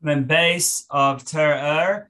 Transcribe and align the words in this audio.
Then 0.00 0.24
base 0.24 0.86
of 0.90 1.24
Terah 1.24 2.06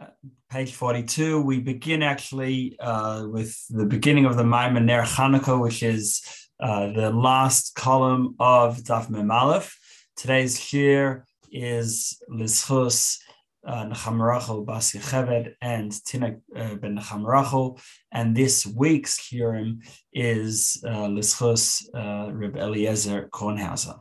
uh, 0.00 0.06
page 0.50 0.72
42, 0.72 1.42
we 1.42 1.60
begin 1.60 2.02
actually 2.02 2.78
uh, 2.80 3.26
with 3.28 3.56
the 3.68 3.84
beginning 3.84 4.24
of 4.24 4.36
the 4.36 4.42
Maamar 4.42 4.82
Ner 4.82 5.02
Chanukah, 5.02 5.60
which 5.60 5.82
is 5.82 6.22
uh, 6.60 6.92
the 6.92 7.10
last 7.10 7.74
column 7.74 8.36
of 8.40 8.78
Daf 8.78 9.10
Mem 9.10 9.30
Aleph. 9.30 9.78
Today's 10.16 10.58
shiur 10.58 11.24
is 11.52 12.22
Lizchus 12.30 13.18
uh, 13.66 13.84
Nechamrachel 13.84 14.64
Bas 14.64 14.92
Yecheved 14.92 15.52
and 15.60 15.92
Tina 16.04 16.36
uh, 16.56 16.74
ben 16.76 16.98
Nechamrachel. 16.98 17.80
And 18.12 18.34
this 18.34 18.66
week's 18.66 19.20
shiurim 19.20 19.78
is 20.12 20.82
uh, 20.86 21.08
Lizchus 21.08 21.84
uh, 21.94 22.32
Reb 22.32 22.56
Eliezer 22.56 23.28
Kornhauser. 23.28 24.00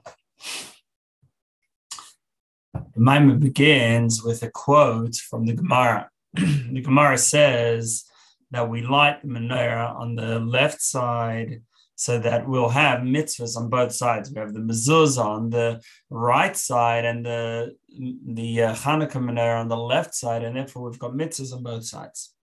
The 2.96 3.02
Maamar 3.02 3.40
begins 3.40 4.24
with 4.24 4.44
a 4.44 4.50
quote 4.50 5.16
from 5.16 5.46
the 5.46 5.54
Gemara. 5.54 6.10
the 6.34 6.82
Gemara 6.82 7.18
says 7.18 8.06
that 8.52 8.70
we 8.70 8.82
light 8.82 9.22
the 9.22 9.28
menorah 9.28 9.96
on 9.96 10.16
the 10.16 10.40
left 10.40 10.82
side 10.82 11.62
so 11.96 12.18
that 12.18 12.48
we'll 12.48 12.70
have 12.70 13.02
mitzvahs 13.02 13.58
on 13.58 13.70
both 13.70 13.92
sides. 13.94 14.32
We 14.32 14.40
have 14.40 14.54
the 14.54 14.62
mezuzah 14.62 15.24
on 15.24 15.50
the 15.50 15.82
right 16.10 16.56
side 16.56 17.04
and 17.04 17.26
the 17.26 17.76
the 17.90 18.64
uh, 18.64 18.74
Hanukkah 18.74 19.14
menorah 19.14 19.60
on 19.60 19.68
the 19.68 19.78
left 19.78 20.16
side, 20.16 20.44
and 20.44 20.56
therefore 20.56 20.84
we've 20.90 21.00
got 21.00 21.12
mitzvahs 21.12 21.54
on 21.54 21.64
both 21.64 21.86
sides. 21.86 22.34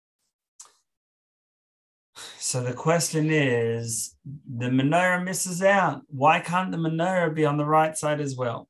So 2.39 2.63
the 2.63 2.73
question 2.73 3.31
is, 3.31 4.15
the 4.25 4.67
menorah 4.67 5.25
misses 5.25 5.63
out. 5.63 6.03
Why 6.09 6.41
can't 6.41 6.71
the 6.71 6.79
menorah 6.79 7.35
be 7.35 7.45
on 7.45 7.57
the 7.57 7.65
right 7.65 7.97
side 7.97 8.21
as 8.21 8.37
well? 8.37 8.69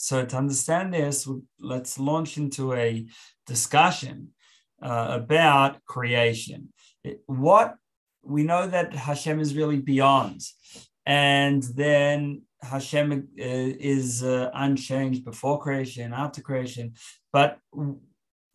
So 0.00 0.24
to 0.24 0.36
understand 0.36 0.94
this, 0.94 1.28
let's 1.60 1.98
launch 1.98 2.38
into 2.38 2.72
a 2.72 3.06
discussion 3.46 4.28
uh, 4.82 5.08
about 5.10 5.84
creation. 5.84 6.72
What 7.26 7.74
we 8.22 8.42
know 8.42 8.66
that 8.66 8.94
Hashem 8.94 9.38
is 9.40 9.54
really 9.54 9.76
beyond, 9.76 10.40
and 11.04 11.62
then 11.62 12.42
Hashem 12.62 13.12
uh, 13.12 13.18
is 13.38 14.22
uh, 14.22 14.50
unchanged 14.54 15.22
before 15.22 15.60
creation, 15.60 16.14
after 16.14 16.40
creation. 16.40 16.94
But 17.30 17.58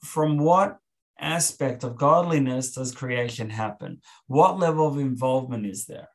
from 0.04 0.40
what 0.40 0.78
aspect 1.20 1.84
of 1.84 1.96
godliness 1.96 2.74
does 2.74 2.92
creation 2.92 3.52
happen? 3.52 4.02
What 4.26 4.58
level 4.58 4.88
of 4.88 4.98
involvement 4.98 5.68
is 5.68 5.86
there? 5.86 6.10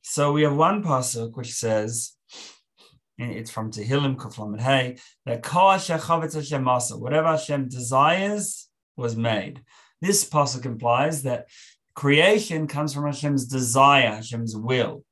So 0.00 0.32
we 0.32 0.42
have 0.44 0.56
one 0.56 0.82
pasuk 0.82 1.36
which 1.36 1.52
says, 1.52 2.16
it's 3.18 3.50
from 3.50 3.70
Tehillim 3.70 4.16
Kuf 4.16 4.38
Lamed 4.38 4.60
Hey, 4.60 4.98
that 5.26 5.44
Hashem 5.44 7.00
whatever 7.00 7.28
Hashem 7.28 7.68
desires 7.68 8.68
was 8.96 9.16
made. 9.16 9.62
This 10.00 10.28
pasuk 10.28 10.66
implies 10.66 11.22
that 11.22 11.46
creation 11.94 12.66
comes 12.66 12.94
from 12.94 13.06
Hashem's 13.06 13.46
desire, 13.46 14.16
Hashem's 14.16 14.56
will. 14.56 15.04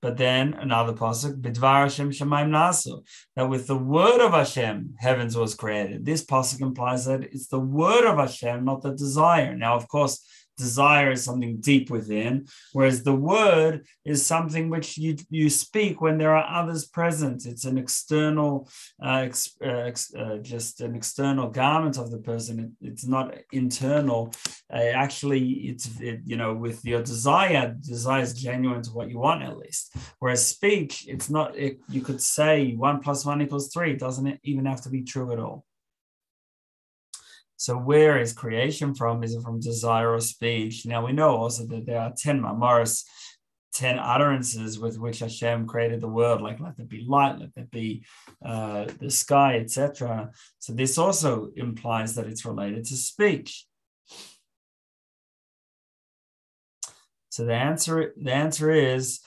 But 0.00 0.16
then 0.16 0.54
another 0.54 0.92
pasuk, 0.92 1.40
Bidvar 1.40 1.82
Hashem 1.82 2.10
Shemaim 2.10 2.50
Nasu, 2.50 3.02
that 3.34 3.48
with 3.48 3.66
the 3.66 3.76
word 3.76 4.20
of 4.20 4.32
Hashem, 4.32 4.94
heavens 4.98 5.36
was 5.36 5.56
created. 5.56 6.04
This 6.04 6.24
pasuk 6.24 6.60
implies 6.60 7.06
that 7.06 7.24
it's 7.24 7.48
the 7.48 7.58
word 7.58 8.04
of 8.04 8.18
Hashem, 8.18 8.64
not 8.64 8.82
the 8.82 8.92
desire. 8.92 9.56
Now, 9.56 9.74
of 9.74 9.88
course, 9.88 10.24
desire 10.58 11.12
is 11.12 11.24
something 11.24 11.60
deep 11.60 11.88
within, 11.88 12.46
whereas 12.72 13.02
the 13.02 13.14
word 13.14 13.86
is 14.04 14.26
something 14.26 14.68
which 14.68 14.98
you, 14.98 15.16
you 15.30 15.48
speak 15.48 16.00
when 16.00 16.18
there 16.18 16.36
are 16.36 16.62
others 16.62 16.86
present. 16.86 17.46
It's 17.46 17.64
an 17.64 17.78
external, 17.78 18.68
uh, 19.02 19.22
ex, 19.26 19.56
uh, 19.64 19.68
ex, 19.68 20.12
uh, 20.14 20.38
just 20.42 20.80
an 20.80 20.94
external 20.94 21.48
garment 21.48 21.96
of 21.96 22.10
the 22.10 22.18
person. 22.18 22.58
It, 22.58 22.88
it's 22.88 23.06
not 23.06 23.34
internal. 23.52 24.34
Uh, 24.72 24.90
actually, 25.04 25.44
it's 25.70 26.00
it, 26.00 26.20
you 26.24 26.36
know 26.36 26.54
with 26.54 26.84
your 26.84 27.02
desire, 27.02 27.76
desire 27.80 28.22
is 28.22 28.34
genuine 28.34 28.82
to 28.82 28.90
what 28.90 29.10
you 29.10 29.18
want 29.18 29.42
at 29.42 29.56
least. 29.56 29.94
Whereas 30.18 30.46
speech, 30.46 31.06
it's 31.08 31.30
not. 31.30 31.56
It, 31.56 31.78
you 31.88 32.02
could 32.02 32.20
say 32.20 32.74
one 32.74 33.00
plus 33.00 33.24
one 33.24 33.40
equals 33.40 33.72
three. 33.72 33.92
It 33.92 34.00
doesn't 34.00 34.40
even 34.42 34.66
have 34.66 34.82
to 34.82 34.90
be 34.90 35.02
true 35.02 35.32
at 35.32 35.38
all. 35.38 35.64
So 37.58 37.76
where 37.76 38.20
is 38.20 38.32
creation 38.32 38.94
from? 38.94 39.24
Is 39.24 39.34
it 39.34 39.42
from 39.42 39.58
desire 39.58 40.14
or 40.14 40.20
speech? 40.20 40.86
Now 40.86 41.04
we 41.04 41.12
know 41.12 41.36
also 41.36 41.66
that 41.66 41.86
there 41.86 42.00
are 42.00 42.14
10 42.16 42.40
maamaros, 42.40 43.02
10 43.74 43.98
utterances 43.98 44.78
with 44.78 44.96
which 44.96 45.18
Hashem 45.18 45.66
created 45.66 46.00
the 46.00 46.08
world, 46.08 46.40
like 46.40 46.60
let 46.60 46.76
there 46.76 46.86
be 46.86 47.04
light, 47.04 47.40
let 47.40 47.52
there 47.56 47.66
be 47.72 48.04
uh, 48.44 48.86
the 49.00 49.10
sky, 49.10 49.58
etc. 49.58 50.30
So 50.60 50.72
this 50.72 50.98
also 50.98 51.50
implies 51.56 52.14
that 52.14 52.28
it's 52.28 52.44
related 52.44 52.84
to 52.86 52.96
speech. 52.96 53.66
So 57.30 57.44
the 57.44 57.54
answer, 57.54 58.14
the 58.16 58.32
answer 58.32 58.70
is 58.70 59.18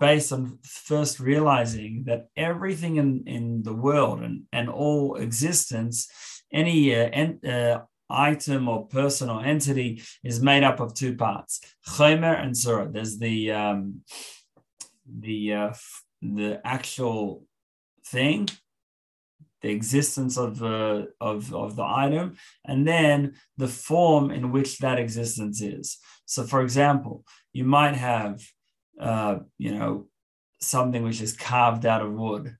based 0.00 0.32
on 0.32 0.58
first 0.64 1.20
realizing 1.20 2.02
that 2.06 2.26
everything 2.36 2.96
in, 2.96 3.22
in 3.28 3.62
the 3.62 3.74
world 3.74 4.22
and, 4.22 4.42
and 4.52 4.68
all 4.68 5.14
existence 5.14 6.08
any 6.52 6.94
uh, 6.94 7.08
en- 7.12 7.40
uh, 7.44 7.80
item 8.08 8.68
or 8.68 8.86
person 8.86 9.28
or 9.28 9.44
entity 9.44 10.02
is 10.22 10.40
made 10.40 10.62
up 10.62 10.80
of 10.80 10.94
two 10.94 11.16
parts, 11.16 11.60
chomer 11.86 12.40
and 12.40 12.54
tzurah. 12.54 12.92
There's 12.92 13.18
the 13.18 13.52
um, 13.52 14.02
the 15.06 15.54
uh, 15.54 15.72
the 16.22 16.60
actual 16.64 17.44
thing, 18.06 18.48
the 19.62 19.70
existence 19.70 20.36
of 20.36 20.58
the 20.58 21.08
of, 21.20 21.52
of 21.54 21.76
the 21.76 21.84
item, 21.84 22.36
and 22.64 22.86
then 22.86 23.34
the 23.56 23.68
form 23.68 24.30
in 24.30 24.52
which 24.52 24.78
that 24.78 24.98
existence 24.98 25.60
is. 25.60 25.98
So, 26.26 26.42
for 26.44 26.60
example, 26.60 27.24
you 27.52 27.64
might 27.64 27.94
have, 27.94 28.42
uh, 29.00 29.38
you 29.58 29.74
know, 29.74 30.08
something 30.60 31.02
which 31.02 31.20
is 31.20 31.36
carved 31.36 31.86
out 31.86 32.02
of 32.02 32.12
wood, 32.12 32.56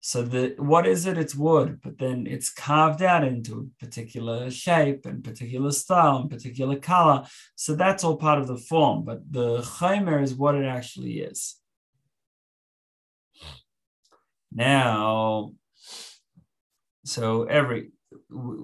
so 0.00 0.22
the 0.22 0.54
what 0.56 0.86
is 0.86 1.04
it? 1.04 1.18
It's 1.18 1.34
wood, 1.34 1.80
but 1.82 1.98
then 1.98 2.26
it's 2.26 2.50
carved 2.50 3.02
out 3.02 3.22
into 3.22 3.58
a 3.58 3.84
particular 3.84 4.50
shape 4.50 5.04
and 5.04 5.22
particular 5.22 5.72
style 5.72 6.16
and 6.16 6.30
particular 6.30 6.76
color. 6.76 7.26
So 7.54 7.74
that's 7.74 8.02
all 8.02 8.16
part 8.16 8.38
of 8.38 8.46
the 8.46 8.56
form, 8.56 9.04
but 9.04 9.30
the 9.30 9.58
chomer 9.58 10.22
is 10.22 10.34
what 10.34 10.54
it 10.54 10.64
actually 10.64 11.20
is. 11.20 11.56
Now, 14.50 15.52
so 17.04 17.44
every 17.44 17.90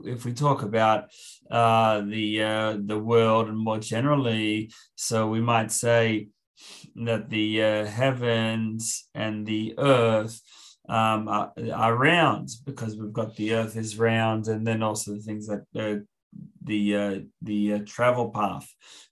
if 0.04 0.24
we 0.24 0.32
talk 0.32 0.62
about 0.62 1.10
uh, 1.50 2.00
the 2.00 2.42
uh, 2.42 2.76
the 2.82 2.98
world 2.98 3.48
and 3.48 3.58
more 3.58 3.78
generally, 3.78 4.72
so 4.94 5.28
we 5.28 5.42
might 5.42 5.70
say 5.70 6.28
that 6.94 7.28
the 7.28 7.62
uh, 7.62 7.84
heavens 7.84 9.06
and 9.14 9.46
the 9.46 9.74
earth 9.76 10.40
um, 10.88 11.28
are, 11.28 11.52
are, 11.74 11.96
round 11.96 12.50
because 12.64 12.96
we've 12.96 13.12
got 13.12 13.36
the 13.36 13.54
Earth 13.54 13.76
is 13.76 13.98
round, 13.98 14.48
and 14.48 14.66
then 14.66 14.82
also 14.82 15.12
the 15.12 15.20
things 15.20 15.46
that 15.46 15.64
uh, 15.74 16.02
the 16.62 16.96
uh, 16.96 17.18
the 17.42 17.74
uh, 17.74 17.78
travel 17.86 18.30
path 18.30 18.68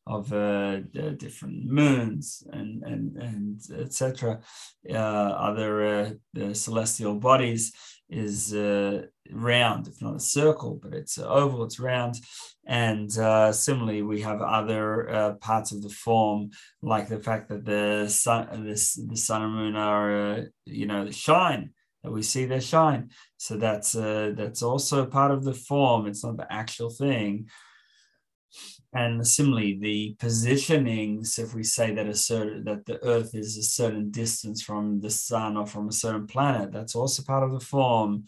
of 0.06 0.32
uh, 0.32 0.80
different 1.16 1.64
moons 1.66 2.42
and 2.52 2.82
and 2.82 3.16
and 3.16 3.60
etc. 3.78 4.40
Uh, 4.88 4.94
other 4.94 6.16
uh, 6.36 6.52
celestial 6.52 7.14
bodies 7.14 7.72
is 8.10 8.52
round, 9.30 9.88
if 9.88 10.00
not 10.02 10.16
a 10.16 10.20
circle, 10.20 10.78
but 10.82 10.92
it's 10.94 11.18
oval, 11.18 11.64
it's 11.64 11.80
round. 11.80 12.16
And 12.66 13.16
uh, 13.18 13.52
similarly, 13.52 14.02
we 14.02 14.22
have 14.22 14.40
other 14.40 15.10
uh, 15.10 15.32
parts 15.34 15.72
of 15.72 15.82
the 15.82 15.90
form, 15.90 16.50
like 16.82 17.08
the 17.08 17.20
fact 17.20 17.48
that 17.48 17.64
the 17.64 18.08
sun, 18.08 18.64
this, 18.64 18.94
the 18.94 19.16
sun 19.16 19.42
and 19.42 19.54
moon 19.54 19.76
are, 19.76 20.32
uh, 20.32 20.42
you 20.64 20.86
know, 20.86 21.10
shine. 21.10 21.70
That 22.04 22.12
we 22.12 22.22
see 22.22 22.44
their 22.44 22.60
shine. 22.60 23.10
So 23.38 23.56
that's 23.56 23.96
uh, 23.96 24.32
that's 24.36 24.62
also 24.62 25.06
part 25.06 25.32
of 25.32 25.42
the 25.42 25.54
form. 25.54 26.06
It's 26.06 26.22
not 26.22 26.36
the 26.36 26.52
actual 26.52 26.90
thing. 26.90 27.48
And 28.92 29.26
similarly, 29.26 29.78
the 29.80 30.16
positionings, 30.24 31.38
if 31.38 31.54
we 31.54 31.64
say 31.64 31.94
that 31.94 32.06
a 32.06 32.14
certain 32.14 32.62
that 32.64 32.86
the 32.86 33.02
Earth 33.02 33.34
is 33.34 33.56
a 33.56 33.62
certain 33.62 34.10
distance 34.10 34.62
from 34.62 35.00
the 35.00 35.10
sun 35.10 35.56
or 35.56 35.66
from 35.66 35.88
a 35.88 35.92
certain 35.92 36.26
planet, 36.26 36.70
that's 36.70 36.94
also 36.94 37.22
part 37.24 37.42
of 37.42 37.52
the 37.52 37.64
form. 37.64 38.24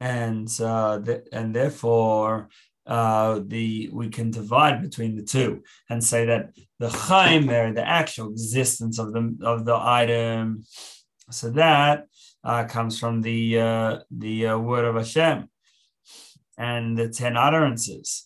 and 0.00 0.48
uh, 0.60 1.00
th- 1.00 1.26
and 1.32 1.54
therefore 1.54 2.48
uh, 2.88 3.40
the 3.46 3.90
we 3.92 4.08
can 4.08 4.30
divide 4.30 4.82
between 4.82 5.14
the 5.14 5.22
two 5.22 5.62
and 5.90 6.02
say 6.02 6.24
that 6.24 6.50
the 6.78 6.88
chomer, 6.88 7.74
the 7.74 7.86
actual 7.86 8.30
existence 8.30 8.98
of 8.98 9.12
the 9.12 9.36
of 9.42 9.64
the 9.64 9.76
item, 9.76 10.64
so 11.30 11.50
that 11.50 12.06
uh, 12.44 12.64
comes 12.64 12.98
from 12.98 13.20
the 13.22 13.60
uh, 13.60 13.98
the 14.10 14.48
uh, 14.48 14.58
word 14.58 14.86
of 14.86 14.96
Hashem 14.96 15.48
and 16.56 16.96
the 16.96 17.08
ten 17.08 17.36
utterances, 17.36 18.24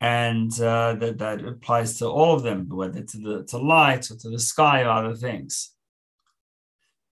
and 0.00 0.50
uh, 0.60 0.94
that 0.94 1.18
that 1.18 1.44
applies 1.44 1.98
to 1.98 2.06
all 2.06 2.34
of 2.34 2.42
them, 2.42 2.68
whether 2.70 3.02
to 3.02 3.18
the 3.18 3.44
to 3.44 3.58
light 3.58 4.10
or 4.10 4.16
to 4.16 4.30
the 4.30 4.40
sky 4.40 4.82
or 4.82 4.90
other 4.90 5.14
things. 5.14 5.72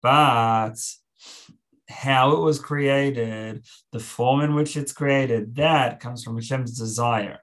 but 0.01 0.77
how 1.89 2.31
it 2.31 2.39
was 2.39 2.59
created, 2.59 3.65
the 3.91 3.99
form 3.99 4.41
in 4.41 4.55
which 4.55 4.75
it's 4.75 4.91
created, 4.91 5.55
that 5.55 5.99
comes 5.99 6.23
from 6.23 6.35
Hashem's 6.35 6.77
desire, 6.77 7.39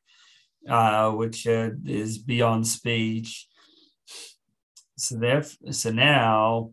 uh, 0.69 1.11
which 1.13 1.47
uh, 1.47 1.71
is 1.85 2.19
beyond 2.19 2.67
speech. 2.67 3.49
So 4.97 5.17
therefore, 5.17 5.73
so 5.73 5.91
now 5.91 6.71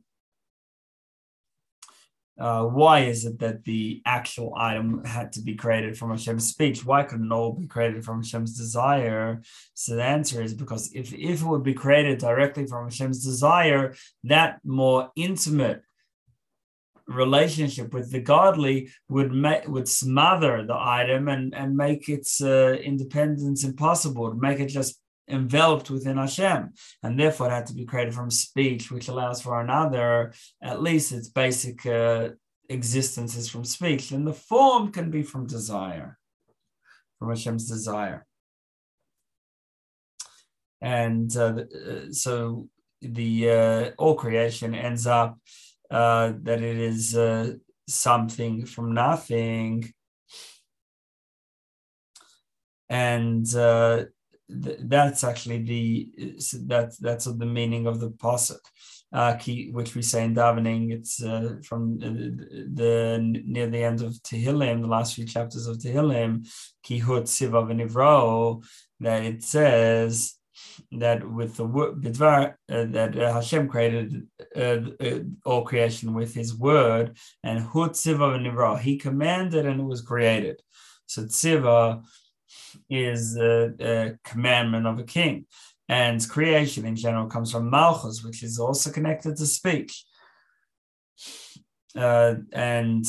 uh, 2.42 2.64
why 2.64 3.02
is 3.02 3.24
it 3.24 3.38
that 3.38 3.64
the 3.66 4.02
actual 4.04 4.54
item 4.58 5.04
had 5.06 5.32
to 5.32 5.42
be 5.42 5.54
created 5.54 5.96
from 5.96 6.10
Hashem's 6.10 6.48
speech? 6.48 6.84
Why 6.84 7.04
couldn't 7.04 7.32
all 7.32 7.54
be 7.54 7.68
created 7.68 8.04
from 8.04 8.22
Hashem's 8.22 8.58
desire? 8.58 9.42
So 9.76 9.96
the 9.96 10.04
answer 10.04 10.42
is 10.42 10.56
because 10.56 10.92
if, 10.94 11.14
if 11.14 11.42
it 11.42 11.46
would 11.46 11.62
be 11.62 11.76
created 11.76 12.18
directly 12.18 12.66
from 12.66 12.86
Hashem's 12.86 13.24
desire, 13.24 13.94
that 14.24 14.60
more 14.64 15.12
intimate 15.16 15.84
relationship 17.12 17.94
with 17.94 18.12
the 18.12 18.22
godly 18.22 18.90
would 19.10 19.32
make 19.32 19.68
would 19.68 19.88
smother 19.88 20.66
the 20.66 20.78
item 20.78 21.28
and 21.28 21.54
and 21.54 21.76
make 21.76 22.10
its 22.10 22.42
uh, 22.42 22.78
independence 22.84 23.64
impossible, 23.64 24.34
make 24.34 24.60
it 24.60 24.68
just 24.68 25.00
enveloped 25.28 25.90
within 25.90 26.18
Hashem, 26.18 26.74
and 27.04 27.20
therefore 27.20 27.48
it 27.48 27.52
had 27.52 27.68
to 27.68 27.74
be 27.74 27.86
created 27.86 28.14
from 28.14 28.30
speech, 28.30 28.92
which 28.92 29.08
allows 29.08 29.42
for 29.42 29.62
another, 29.62 30.34
at 30.62 30.82
least 30.82 31.12
its 31.12 31.30
basic 31.30 31.86
uh, 31.86 32.30
existence 32.70 33.36
is 33.36 33.50
from 33.50 33.64
speech, 33.64 34.12
and 34.12 34.28
the 34.28 34.34
form 34.34 34.92
can 34.92 35.10
be 35.10 35.24
from 35.24 35.48
desire, 35.48 36.18
from 37.18 37.30
Hashem's 37.30 37.68
desire. 37.68 38.26
And 40.82 41.36
uh, 41.38 41.64
uh 41.88 42.12
so 42.12 42.68
the 43.02 43.50
uh, 43.50 43.92
all 43.98 44.16
creation 44.16 44.76
ends 44.76 45.08
up 45.08 45.38
uh, 45.92 46.34
that 46.44 46.62
it 46.62 46.78
is 46.78 47.16
uh, 47.16 47.54
something 47.88 48.66
from 48.66 48.94
nothing. 48.94 49.92
And 52.90 53.54
uh, 53.56 54.06
that's 54.50 55.24
actually 55.24 55.64
the 55.64 56.12
that's 56.66 56.98
that's 56.98 57.26
the 57.26 57.46
meaning 57.46 57.88
of 57.88 58.00
the 58.00 58.10
pasuk, 58.10 58.60
uh, 59.14 59.38
which 59.72 59.96
we 59.96 60.02
say 60.02 60.26
in 60.26 60.36
davening. 60.36 60.92
It's 60.92 61.24
uh, 61.24 61.56
from 61.64 62.00
the, 62.00 62.68
the, 62.74 63.42
near 63.46 63.68
the 63.68 63.84
end 63.84 64.02
of 64.02 64.14
Tehillim, 64.24 64.82
the 64.82 64.88
last 64.88 65.16
few 65.16 65.26
chapters 65.26 65.68
of 65.68 65.78
Tehillim, 65.78 66.48
kihut 66.86 67.28
siva 67.28 67.62
that 69.00 69.24
it 69.24 69.44
says 69.44 70.36
that 70.92 71.30
with 71.30 71.56
the 71.58 71.66
word 71.66 72.06
uh, 72.06 72.50
that 72.70 73.18
uh, 73.18 73.34
Hashem 73.34 73.68
created 73.68 74.28
uh, 74.56 74.80
uh, 75.00 75.20
all 75.46 75.64
creation 75.64 76.14
with 76.14 76.34
His 76.34 76.56
word, 76.56 77.18
and 77.44 77.60
hut 77.60 77.96
siva 77.96 78.30
v'nivro, 78.30 78.80
He 78.80 78.98
commanded 78.98 79.66
and 79.66 79.80
it 79.80 79.84
was 79.84 80.02
created. 80.02 80.62
So 81.06 81.24
tziva 81.24 82.04
is 82.90 83.38
a 83.38 84.18
commandment 84.24 84.88
of 84.88 85.00
a 85.00 85.04
king. 85.04 85.46
And 85.90 86.28
creation 86.30 86.86
in 86.86 86.96
general 86.96 87.28
comes 87.28 87.52
from 87.52 87.70
malchus, 87.70 88.24
which 88.24 88.44
is 88.44 88.60
also 88.60 88.92
connected 88.92 89.36
to 89.36 89.46
speech. 89.46 90.06
Uh, 91.96 92.36
and 92.54 93.06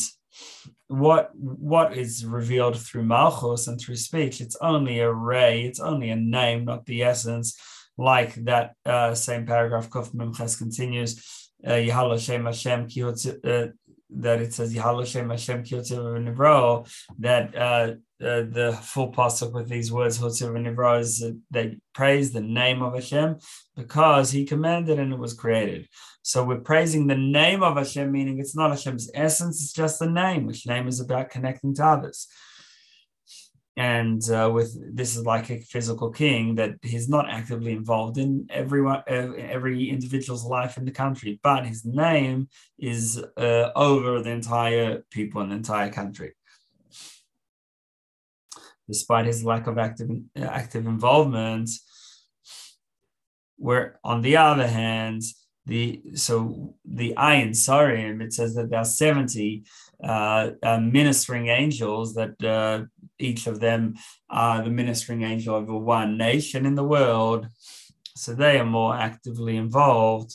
what 0.93 1.31
what 1.35 1.97
is 1.97 2.25
revealed 2.25 2.79
through 2.79 3.05
malchus 3.05 3.67
and 3.67 3.81
through 3.81 3.97
speech, 3.97 4.41
it's 4.41 4.57
only 4.61 5.01
a 5.01 5.11
ray, 5.11 5.63
it's 5.65 5.81
only 5.81 6.11
a 6.11 6.17
name, 6.17 6.67
not 6.67 6.85
the 6.87 7.03
essence. 7.03 7.59
Like 7.97 8.35
that 8.45 8.75
uh, 8.85 9.15
same 9.15 9.47
paragraph, 9.47 9.89
Kuf 9.89 10.13
Mem 10.13 10.35
Ches 10.35 10.57
continues, 10.57 11.51
uh, 11.67 11.73
Yahal 11.73 12.11
Hashem 12.13 12.45
Hashem 12.45 12.89
that 14.17 14.41
it 14.41 14.55
says 14.55 14.75
Yahal 14.75 15.01
Hashem 15.01 15.29
Nivro, 15.29 16.89
that 17.19 17.55
uh, 17.57 17.95
uh, 18.25 18.43
the 18.43 18.79
full 18.83 19.13
pasuk 19.13 19.53
with 19.53 19.69
these 19.69 19.93
words 19.93 20.19
Nivro 20.19 21.01
is 21.01 21.19
that 21.19 21.39
they 21.51 21.79
praise 21.95 22.33
the 22.33 22.41
name 22.41 22.83
of 22.83 22.95
Hashem 22.95 23.39
because 23.77 24.31
He 24.31 24.45
commanded 24.45 24.99
and 24.99 25.13
it 25.13 25.19
was 25.19 25.35
created. 25.35 25.89
So 26.23 26.45
we're 26.45 26.61
praising 26.61 27.07
the 27.07 27.17
name 27.17 27.63
of 27.63 27.77
Hashem, 27.77 28.11
meaning 28.13 28.39
it's 28.39 28.55
not 28.55 28.71
Hashem's 28.71 29.11
essence; 29.15 29.63
it's 29.63 29.73
just 29.73 29.99
the 29.99 30.09
name, 30.09 30.47
which 30.47 30.67
name 30.67 30.87
is 30.87 31.01
about 31.01 31.31
connecting 31.31 31.75
to 31.75 31.85
others 31.85 32.29
and 33.77 34.29
uh, 34.31 34.51
with 34.53 34.77
this 34.95 35.17
is 35.17 35.25
like 35.25 35.51
a 35.51 35.61
physical 35.61 36.11
king 36.11 36.57
that 36.57 36.73
he's 36.83 37.09
not 37.09 37.31
actively 37.31 37.73
involved 37.73 38.19
in 38.19 38.47
everyone 38.51 39.03
every 39.07 39.89
individual's 39.89 40.45
life 40.45 40.77
in 40.77 40.85
the 40.85 40.91
country 40.91 41.41
but 41.43 41.65
his 41.65 41.83
name 41.85 42.49
is 42.79 43.23
uh, 43.39 43.71
over 43.75 44.21
the 44.23 44.31
entire 44.31 45.03
people 45.11 45.43
the 45.51 45.57
entire 45.57 45.91
country. 45.91 46.33
Despite 48.89 49.27
his 49.27 49.45
lack 49.45 49.67
of 49.67 49.79
active 49.79 50.11
active 50.37 50.87
involvement 50.87 51.71
where 53.57 53.99
on 54.03 54.23
the 54.23 54.37
other 54.37 54.67
hand 54.67 55.23
the 55.67 56.03
so 56.15 56.75
the 56.85 57.15
ayin 57.17 57.51
sarim 57.51 58.21
it 58.21 58.33
says 58.33 58.55
that 58.55 58.69
there 58.69 58.81
are 58.81 58.85
70 58.85 59.65
uh, 60.03 60.51
uh, 60.63 60.81
ministering 60.81 61.49
angels 61.49 62.15
that 62.15 62.43
uh, 62.45 62.85
each 63.19 63.47
of 63.47 63.61
them 63.61 63.95
are 64.29 64.63
the 64.63 64.71
ministering 64.71 65.23
angel 65.23 65.55
over 65.55 65.77
one 65.77 66.19
nation 66.19 66.67
in 66.67 66.75
the 66.75 66.85
world. 66.85 67.47
So 68.17 68.35
they 68.35 68.59
are 68.59 68.67
more 68.67 68.97
actively 68.97 69.57
involved. 69.57 70.35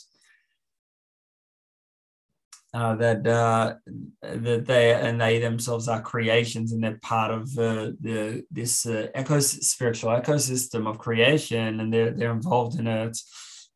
Uh, 2.74 2.94
that 2.94 3.26
uh, 3.26 3.74
that 4.20 4.66
they 4.66 4.92
and 4.92 5.18
they 5.18 5.38
themselves 5.38 5.88
are 5.88 6.02
creations 6.02 6.70
and 6.70 6.84
they're 6.84 6.98
part 7.00 7.30
of 7.30 7.52
the, 7.54 7.96
the 8.00 8.44
this 8.50 8.84
uh, 8.84 9.08
eco 9.14 9.40
spiritual 9.40 10.10
ecosystem 10.10 10.86
of 10.86 10.98
creation 10.98 11.80
and 11.80 11.92
they're 11.92 12.10
they're 12.10 12.30
involved 12.30 12.78
in 12.78 12.86
it. 12.86 13.18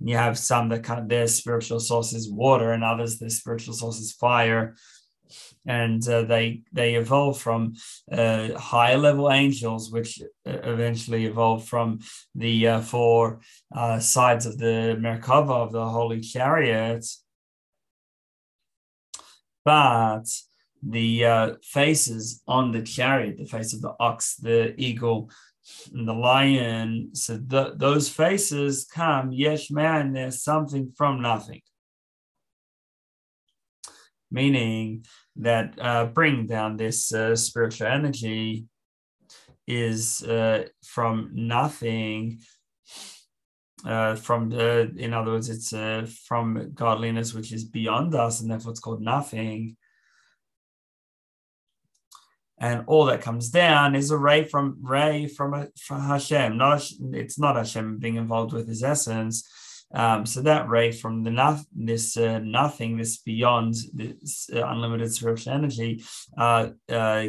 And 0.02 0.10
you 0.10 0.16
have 0.16 0.36
some 0.36 0.68
that 0.70 0.82
kind 0.82 0.98
of 0.98 1.08
their 1.08 1.28
spiritual 1.28 1.78
source 1.78 2.12
is 2.12 2.28
water 2.28 2.72
and 2.72 2.82
others 2.82 3.20
their 3.20 3.30
spiritual 3.30 3.74
source 3.74 4.00
is 4.00 4.10
fire 4.10 4.74
and 5.64 6.06
uh, 6.08 6.22
they 6.22 6.62
they 6.72 6.96
evolve 6.96 7.38
from 7.38 7.74
uh, 8.10 8.52
higher 8.58 8.98
level 8.98 9.30
angels, 9.30 9.92
which 9.92 10.20
uh, 10.20 10.58
eventually 10.64 11.26
evolved 11.26 11.68
from 11.68 12.00
the 12.34 12.66
uh, 12.66 12.80
four 12.80 13.40
uh, 13.72 14.00
sides 14.00 14.44
of 14.44 14.58
the 14.58 14.98
Merkava 15.00 15.52
of 15.52 15.70
the 15.70 15.88
holy 15.88 16.20
chariot. 16.20 17.06
But 19.64 20.24
the 20.82 21.24
uh, 21.24 21.54
faces 21.62 22.42
on 22.48 22.72
the 22.72 22.82
chariot, 22.82 23.38
the 23.38 23.46
face 23.46 23.72
of 23.72 23.82
the 23.82 23.94
ox, 24.00 24.34
the 24.34 24.74
eagle, 24.76 25.30
and 25.92 26.08
the 26.08 26.12
lion, 26.12 27.12
th- 27.14 27.72
those 27.76 28.08
faces 28.08 28.84
come, 28.84 29.32
yes, 29.32 29.70
man, 29.70 30.12
there's 30.12 30.42
something 30.42 30.92
from 30.96 31.22
nothing. 31.22 31.60
Meaning 34.30 35.04
that 35.36 35.74
uh, 35.80 36.06
bring 36.06 36.46
down 36.46 36.76
this 36.76 37.12
uh, 37.12 37.36
spiritual 37.36 37.86
energy 37.86 38.66
is 39.66 40.22
uh, 40.24 40.64
from 40.84 41.30
nothing 41.32 42.40
uh, 43.84 44.14
from 44.14 44.48
the 44.48 44.92
in 44.96 45.12
other 45.12 45.32
words 45.32 45.48
it's 45.48 45.72
uh, 45.72 46.06
from 46.26 46.72
godliness 46.74 47.34
which 47.34 47.52
is 47.52 47.64
beyond 47.64 48.14
us 48.14 48.40
and 48.40 48.50
therefore 48.50 48.70
it's 48.70 48.80
called 48.80 49.02
nothing 49.02 49.76
and 52.62 52.84
all 52.86 53.06
that 53.06 53.20
comes 53.20 53.50
down 53.50 53.96
is 53.96 54.12
a 54.12 54.16
ray 54.16 54.44
from 54.44 54.78
ray 54.80 55.26
from, 55.26 55.52
a, 55.52 55.68
from 55.76 56.00
Hashem. 56.00 56.56
Not 56.56 56.88
it's 57.12 57.38
not 57.38 57.56
Hashem 57.56 57.98
being 57.98 58.14
involved 58.14 58.52
with 58.52 58.68
his 58.68 58.84
essence, 58.84 59.46
um, 59.92 60.24
so 60.24 60.42
that 60.42 60.68
ray 60.68 60.92
from 60.92 61.24
the 61.24 61.64
this 61.74 62.16
uh, 62.16 62.38
nothing, 62.38 62.96
this 62.96 63.18
beyond 63.18 63.74
this 63.92 64.48
uh, 64.54 64.64
unlimited 64.64 65.12
spiritual 65.12 65.52
energy, 65.54 66.04
uh, 66.38 66.68
uh 66.88 67.26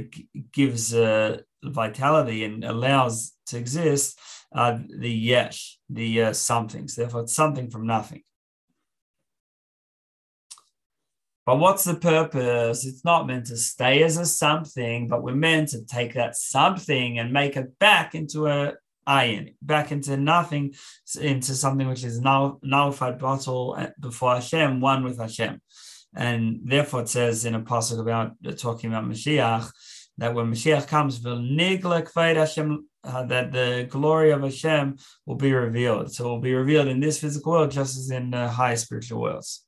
gives 0.51 0.93
uh, 0.93 1.39
vitality 1.63 2.45
and 2.45 2.63
allows 2.63 3.33
to 3.47 3.57
exist 3.57 4.19
uh, 4.55 4.77
the 4.99 5.11
yesh, 5.11 5.79
the 5.89 6.31
something. 6.33 6.87
So 6.87 7.01
therefore, 7.01 7.21
it's 7.21 7.33
something 7.33 7.71
from 7.71 7.87
nothing. 7.87 8.21
But 11.45 11.59
what's 11.59 11.83
the 11.83 11.95
purpose? 11.95 12.85
It's 12.85 13.03
not 13.03 13.27
meant 13.27 13.47
to 13.47 13.57
stay 13.57 14.03
as 14.03 14.17
a 14.17 14.25
something, 14.25 15.09
but 15.09 15.23
we're 15.23 15.35
meant 15.35 15.69
to 15.69 15.83
take 15.85 16.13
that 16.13 16.37
something 16.37 17.19
and 17.19 17.33
make 17.33 17.57
it 17.57 17.77
back 17.79 18.15
into 18.15 18.47
a 18.47 18.73
ayin 19.07 19.55
back 19.61 19.91
into 19.91 20.17
nothing, 20.17 20.73
into 21.19 21.53
something 21.53 21.87
which 21.87 22.03
is 22.03 22.21
null, 22.21 22.59
nullified 22.63 23.19
bottle 23.19 23.75
uh, 23.77 23.87
before 23.99 24.35
Hashem, 24.35 24.79
one 24.79 25.03
with 25.03 25.19
Hashem. 25.19 25.61
And 26.15 26.61
therefore, 26.63 27.01
it 27.01 27.09
says 27.09 27.45
in 27.45 27.55
a 27.55 27.61
passage 27.61 27.99
about 27.99 28.33
uh, 28.45 28.51
talking 28.51 28.91
about 28.91 29.05
Mashiach 29.05 29.71
that 30.19 30.33
when 30.33 30.51
Mashiach 30.51 30.87
comes, 30.87 31.23
Hashem, 31.23 32.87
uh, 33.03 33.25
that 33.25 33.51
the 33.51 33.87
glory 33.89 34.31
of 34.31 34.41
Hashem 34.41 34.97
will 35.25 35.35
be 35.35 35.53
revealed. 35.53 36.13
So 36.13 36.25
it 36.25 36.29
will 36.29 36.39
be 36.39 36.53
revealed 36.53 36.87
in 36.87 36.99
this 36.99 37.19
physical 37.19 37.53
world 37.53 37.71
just 37.71 37.97
as 37.97 38.11
in 38.11 38.29
the 38.31 38.47
high 38.47 38.75
spiritual 38.75 39.21
worlds. 39.21 39.62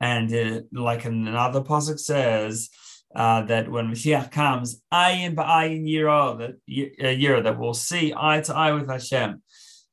And 0.00 0.32
uh, 0.34 0.60
like 0.72 1.04
another 1.04 1.60
pasuk 1.60 1.98
says, 1.98 2.70
uh, 3.14 3.42
that 3.42 3.70
when 3.70 3.88
Mashiach 3.88 4.30
comes, 4.30 4.80
ayin 4.92 5.34
ba'ayin 5.34 5.86
yiro, 5.86 6.38
that 6.38 6.50
uh, 6.50 7.06
yiro, 7.06 7.42
that 7.42 7.58
we'll 7.58 7.74
see 7.74 8.14
eye 8.16 8.40
to 8.42 8.54
eye 8.54 8.72
with 8.72 8.88
Hashem, 8.88 9.42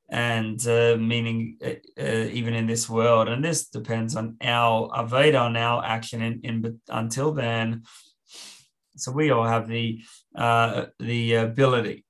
and 0.10 0.68
uh, 0.68 0.98
meaning 0.98 1.58
uh, 1.66 1.74
uh, 2.00 2.28
even 2.32 2.54
in 2.54 2.68
this 2.68 2.88
world, 2.90 3.28
and 3.28 3.44
this 3.44 3.68
depends 3.70 4.16
on 4.16 4.38
our 4.42 4.90
avodah, 4.90 5.42
on 5.42 5.58
our 5.58 5.84
action 5.84 6.22
in, 6.22 6.42
in 6.44 6.80
until 6.90 7.34
then. 7.34 7.84
So 8.98 9.12
we 9.12 9.32
all 9.32 9.46
have 9.46 9.68
the 9.68 10.04
uh, 10.36 10.86
the 11.00 11.36
ability 11.36 12.06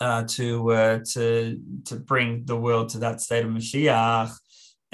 to 0.00 0.24
to 0.26 1.60
to 1.84 1.96
bring 1.96 2.44
the 2.44 2.56
world 2.56 2.90
to 2.90 2.98
that 2.98 3.20
state 3.20 3.44
of 3.44 3.50
Mashiach 3.50 4.36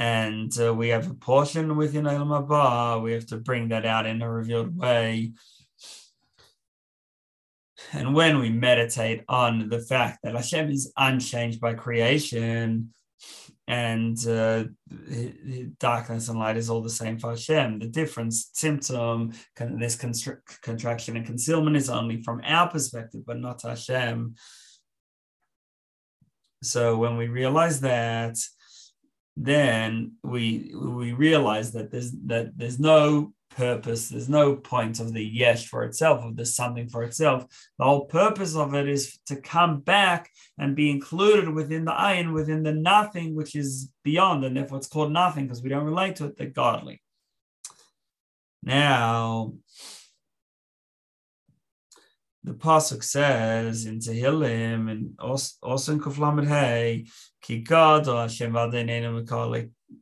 and 0.03 0.53
uh, 0.61 0.75
we 0.75 0.89
have 0.89 1.09
a 1.09 1.15
portion 1.15 1.77
within 1.77 2.07
Olam 2.07 2.33
Haba. 2.35 3.01
We 3.01 3.13
have 3.13 3.27
to 3.27 3.37
bring 3.37 3.69
that 3.69 3.87
out 3.87 4.05
in 4.05 4.21
a 4.21 4.29
revealed 4.29 4.77
way. 4.77 5.35
And 7.93 8.13
when 8.13 8.41
we 8.41 8.51
meditate 8.51 9.23
on 9.29 9.69
the 9.69 9.79
fact 9.79 10.19
that 10.25 10.35
Hashem 10.35 10.71
is 10.73 10.93
unchanged 10.97 11.61
by 11.61 11.75
creation, 11.75 12.93
and 13.69 14.19
uh, 14.27 14.65
darkness 15.79 16.29
and 16.29 16.41
light 16.41 16.57
is 16.57 16.69
all 16.69 16.83
the 16.83 16.91
same 16.91 17.17
for 17.17 17.31
Hashem. 17.31 17.79
The 17.79 17.87
difference, 17.87 18.51
tzimtzum, 18.57 19.37
this 19.79 19.95
contraction 20.63 21.17
and 21.17 21.25
concealment 21.25 21.77
is 21.77 21.89
only 21.89 22.25
from 22.25 22.41
our 22.45 22.69
perspective, 22.69 23.23
but 23.25 23.39
not 23.39 23.63
Hashem. 23.63 24.35
So 26.65 26.97
when 26.97 27.17
we 27.17 27.29
realize 27.29 27.81
that, 27.83 28.37
then 29.37 30.13
we 30.23 30.73
we 30.75 31.13
realize 31.13 31.73
that 31.73 31.91
there's 31.91 32.13
that 32.27 32.57
there's 32.57 32.79
no 32.79 33.33
purpose 33.51 34.09
there's 34.09 34.31
no 34.31 34.57
point 34.57 34.99
of 34.99 35.13
the 35.13 35.23
yesh 35.23 35.69
for 35.69 35.85
itself 35.85 36.25
of 36.25 36.37
the 36.37 36.45
something 36.45 36.89
for 36.89 37.03
itself. 37.03 37.45
The 37.79 37.85
whole 37.85 38.07
purpose 38.07 38.57
of 38.57 38.75
it 38.75 38.89
is 38.89 39.19
to 39.27 39.37
come 39.37 39.81
back 39.81 40.31
and 40.59 40.77
be 40.77 40.91
included 40.91 41.49
within 41.49 41.85
the 41.85 41.93
ayin 41.93 42.33
within 42.33 42.63
the 42.63 42.73
nothing 42.73 43.35
which 43.35 43.55
is 43.55 43.93
beyond 44.05 44.45
and 44.45 44.57
therefore 44.57 44.79
it's 44.79 44.89
called 44.89 45.13
nothing 45.13 45.45
because 45.45 45.63
we 45.63 45.69
don't 45.69 45.85
relate 45.85 46.17
to 46.17 46.27
it 46.27 46.37
the 46.37 46.47
godly. 46.47 47.03
Now 48.63 49.55
the 52.45 52.53
pasuk 52.53 53.05
says 53.05 53.87
in 53.87 54.01
Tehillim 54.01 54.91
and 54.91 55.15
also 55.21 55.93
in 55.93 56.01
Kuflamed 56.01 56.47
Hey, 56.47 57.07
Ki 57.41 57.65
Hashem 57.69 58.53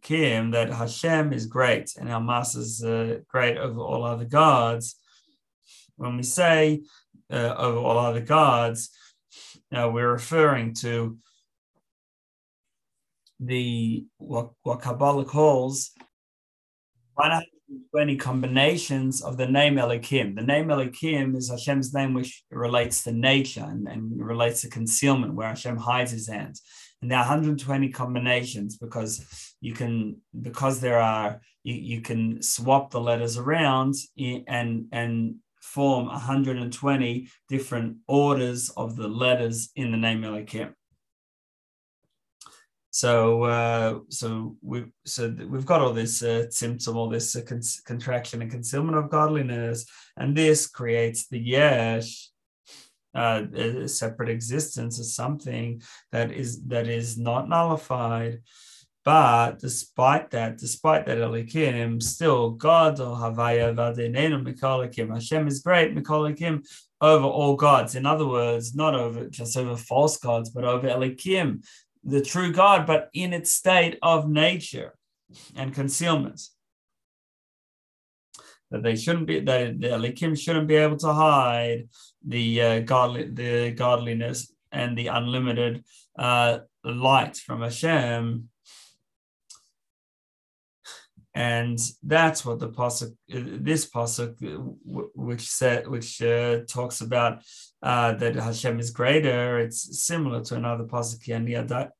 Kim 0.02 0.50
that 0.52 0.72
Hashem 0.72 1.32
is 1.32 1.46
great 1.46 1.92
and 1.98 2.10
our 2.10 2.20
master 2.20 2.60
is 2.60 2.82
uh, 2.82 3.18
great 3.28 3.58
over 3.58 3.80
all 3.80 4.04
other 4.04 4.24
gods. 4.24 4.96
When 5.96 6.16
we 6.16 6.22
say 6.22 6.82
uh, 7.30 7.54
over 7.58 7.78
all 7.78 7.98
other 7.98 8.20
gods, 8.20 8.90
uh, 9.72 9.90
we're 9.92 10.10
referring 10.10 10.74
to 10.74 11.18
the 13.38 14.06
what, 14.18 14.52
what 14.62 14.80
Kabbalah 14.80 15.24
calls 15.24 15.90
120 17.70 18.16
combinations 18.16 19.22
of 19.22 19.36
the 19.36 19.46
name 19.46 19.76
Elokim. 19.76 20.34
The 20.34 20.42
name 20.42 20.66
Elokim 20.66 21.36
is 21.36 21.50
Hashem's 21.50 21.94
name, 21.94 22.14
which 22.14 22.42
relates 22.50 23.04
to 23.04 23.12
nature 23.12 23.64
and, 23.64 23.86
and 23.86 24.20
relates 24.20 24.62
to 24.62 24.68
concealment, 24.68 25.34
where 25.34 25.46
Hashem 25.46 25.76
hides 25.76 26.10
his 26.10 26.28
hands. 26.28 26.62
And 27.00 27.10
there 27.10 27.18
are 27.18 27.22
120 27.22 27.90
combinations 27.90 28.76
because 28.76 29.54
you 29.60 29.72
can 29.72 30.16
because 30.42 30.80
there 30.80 30.98
are 30.98 31.40
you, 31.62 31.74
you 31.74 32.00
can 32.00 32.42
swap 32.42 32.90
the 32.90 33.00
letters 33.00 33.38
around 33.38 33.94
and 34.18 34.86
and 34.90 35.36
form 35.62 36.06
120 36.06 37.28
different 37.48 37.98
orders 38.08 38.70
of 38.76 38.96
the 38.96 39.08
letters 39.08 39.70
in 39.76 39.92
the 39.92 39.96
name 39.96 40.22
Elokim. 40.22 40.74
So 42.90 43.44
uh, 43.44 44.00
so 44.08 44.56
we 44.62 44.86
so 45.04 45.34
we've 45.48 45.66
got 45.66 45.80
all 45.80 45.92
this 45.92 46.22
uh, 46.22 46.46
tzimtzum, 46.48 46.96
all 46.96 47.08
this 47.08 47.36
uh, 47.36 47.42
con- 47.46 47.60
contraction 47.86 48.42
and 48.42 48.50
concealment 48.50 48.98
of 48.98 49.10
godliness, 49.10 49.86
and 50.16 50.36
this 50.36 50.66
creates 50.66 51.28
the 51.28 51.38
yesh, 51.38 52.30
uh, 53.14 53.42
a 53.54 53.88
separate 53.88 54.28
existence 54.28 54.98
as 54.98 55.14
something 55.14 55.80
that 56.10 56.32
is 56.32 56.64
that 56.64 56.88
is 56.88 57.16
not 57.16 57.48
nullified. 57.48 58.40
But 59.04 59.60
despite 59.60 60.30
that, 60.32 60.58
despite 60.58 61.06
that 61.06 61.18
Elokim, 61.18 62.02
still 62.02 62.50
God 62.50 63.00
or 63.00 63.16
Havaya 63.16 63.74
Vadinenu 63.74 64.44
Mikolikim. 64.44 65.14
Hashem 65.14 65.46
is 65.48 65.62
great, 65.62 65.94
Mikolikim, 65.94 66.66
over 67.00 67.24
all 67.24 67.56
gods. 67.56 67.94
In 67.94 68.04
other 68.04 68.26
words, 68.26 68.74
not 68.74 68.94
over 68.94 69.28
just 69.28 69.56
over 69.56 69.76
false 69.76 70.18
gods, 70.18 70.50
but 70.50 70.64
over 70.64 70.86
Elokim, 70.86 71.64
the 72.04 72.20
true 72.20 72.52
God, 72.52 72.86
but 72.86 73.10
in 73.12 73.32
its 73.32 73.52
state 73.52 73.98
of 74.02 74.28
nature 74.28 74.94
and 75.54 75.74
concealment. 75.74 76.40
That 78.70 78.82
they 78.82 78.96
shouldn't 78.96 79.26
be, 79.26 79.40
that 79.40 79.80
the 79.80 79.88
Elokim 79.88 80.38
shouldn't 80.38 80.68
be 80.68 80.76
able 80.76 80.96
to 80.98 81.12
hide 81.12 81.88
the 82.24 82.62
uh, 82.62 82.80
godly, 82.80 83.28
the 83.28 83.72
godliness 83.72 84.52
and 84.70 84.96
the 84.96 85.08
unlimited 85.08 85.84
uh, 86.18 86.60
light 86.84 87.36
from 87.36 87.62
Hashem. 87.62 88.48
And 91.40 91.78
that's 92.02 92.44
what 92.44 92.58
the 92.58 92.68
pasuk, 92.68 93.12
this 93.70 93.88
pasuk, 93.88 94.34
which 95.14 95.48
said, 95.48 95.88
which 95.88 96.20
uh, 96.20 96.58
talks 96.68 97.00
about 97.00 97.34
uh, 97.82 98.12
that 98.20 98.34
Hashem 98.34 98.78
is 98.78 98.90
greater. 98.90 99.58
It's 99.58 100.02
similar 100.04 100.40
to 100.44 100.56
another 100.56 100.84
pasuk 100.84 101.90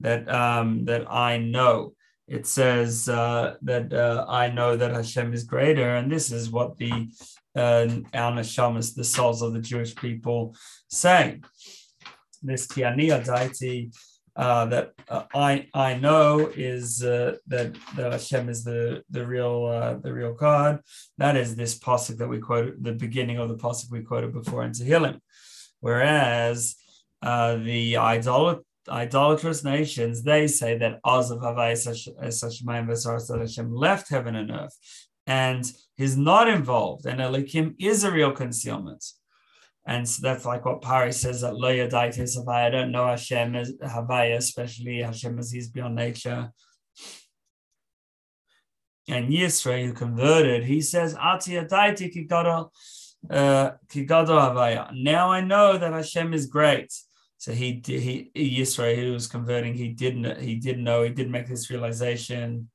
that 0.00 0.28
um, 0.42 0.86
that 0.86 1.04
I 1.12 1.36
know. 1.36 1.92
It 2.26 2.46
says 2.46 3.10
uh, 3.10 3.56
that 3.60 3.92
uh, 3.92 4.24
I 4.26 4.48
know 4.48 4.74
that 4.74 4.92
Hashem 4.92 5.34
is 5.34 5.44
greater, 5.44 5.96
and 5.96 6.10
this 6.10 6.32
is 6.32 6.48
what 6.48 6.78
the 6.78 6.94
uh, 7.54 7.86
our 8.14 8.32
neshamas, 8.32 8.94
the 8.94 9.04
souls 9.04 9.42
of 9.42 9.52
the 9.52 9.60
Jewish 9.60 9.94
people, 9.94 10.56
say. 10.88 11.42
This 12.42 12.66
kiania 12.66 13.22
daiti 13.22 13.92
uh, 14.36 14.66
that 14.66 14.92
uh, 15.08 15.24
I 15.34 15.68
I 15.74 15.94
know 15.94 16.50
is 16.54 17.02
uh, 17.02 17.36
that 17.48 17.76
that 17.96 18.12
Hashem 18.12 18.48
is 18.48 18.64
the 18.64 19.02
the 19.10 19.26
real 19.26 19.66
uh, 19.66 19.94
the 19.94 20.12
real 20.12 20.34
God. 20.34 20.80
That 21.18 21.36
is 21.36 21.54
this 21.54 21.78
pasuk 21.78 22.18
that 22.18 22.28
we 22.28 22.38
quoted, 22.38 22.82
the 22.82 22.92
beginning 22.92 23.38
of 23.38 23.48
the 23.48 23.56
pasuk 23.56 23.90
we 23.90 24.00
quoted 24.00 24.32
before 24.32 24.64
in 24.64 24.72
Tehillim. 24.72 25.20
Whereas 25.80 26.76
uh, 27.20 27.56
the 27.56 27.94
idolat 27.94 28.60
idolatrous 28.88 29.62
nations, 29.62 30.22
they 30.22 30.48
say 30.48 30.76
that 30.78 31.00
Azav 31.04 31.40
Havai 31.40 33.38
Hashem 33.38 33.74
left 33.74 34.08
heaven 34.08 34.34
and 34.34 34.50
earth 34.50 34.76
and 35.26 35.70
he's 35.96 36.16
not 36.16 36.48
involved, 36.48 37.06
and 37.06 37.20
Elokim 37.20 37.74
is 37.78 38.04
a 38.04 38.10
real 38.10 38.32
concealment. 38.32 39.04
And 39.84 40.08
so 40.08 40.20
that's 40.22 40.44
like 40.44 40.64
what 40.64 40.82
Paroh 40.82 41.12
says 41.12 41.40
that 41.40 41.56
Lo 41.56 41.72
Yadaitis 41.72 42.38
Havai, 42.38 42.66
I 42.66 42.70
don't 42.70 42.92
know 42.92 43.06
Hashem 43.06 43.56
as 43.56 43.72
Havai, 43.72 44.36
especially 44.36 45.02
Hashem 45.02 45.38
as 45.38 45.50
he's 45.50 45.68
beyond 45.68 45.96
nature. 45.96 46.52
And 49.08 49.28
Yisro, 49.30 49.84
who 49.84 49.92
converted, 49.92 50.64
he 50.64 50.80
says, 50.80 51.16
Ati 51.16 51.52
Adaiti 51.52 52.14
Kigadol 52.14 52.70
uh, 53.28 53.72
Havaya. 53.90 54.90
Now 54.94 55.30
I 55.32 55.40
know 55.40 55.76
that 55.76 55.92
Hashem 55.92 56.32
is 56.32 56.46
great. 56.46 56.92
So 57.38 57.52
he 57.52 57.82
he 57.84 58.30
who 59.04 59.12
was 59.12 59.26
converting, 59.26 59.74
he 59.74 59.88
didn't 59.88 60.40
he 60.40 60.54
didn't 60.54 60.84
know, 60.84 61.02
he 61.02 61.10
didn't 61.10 61.32
make 61.32 61.48
this 61.48 61.70
realization. 61.70 62.70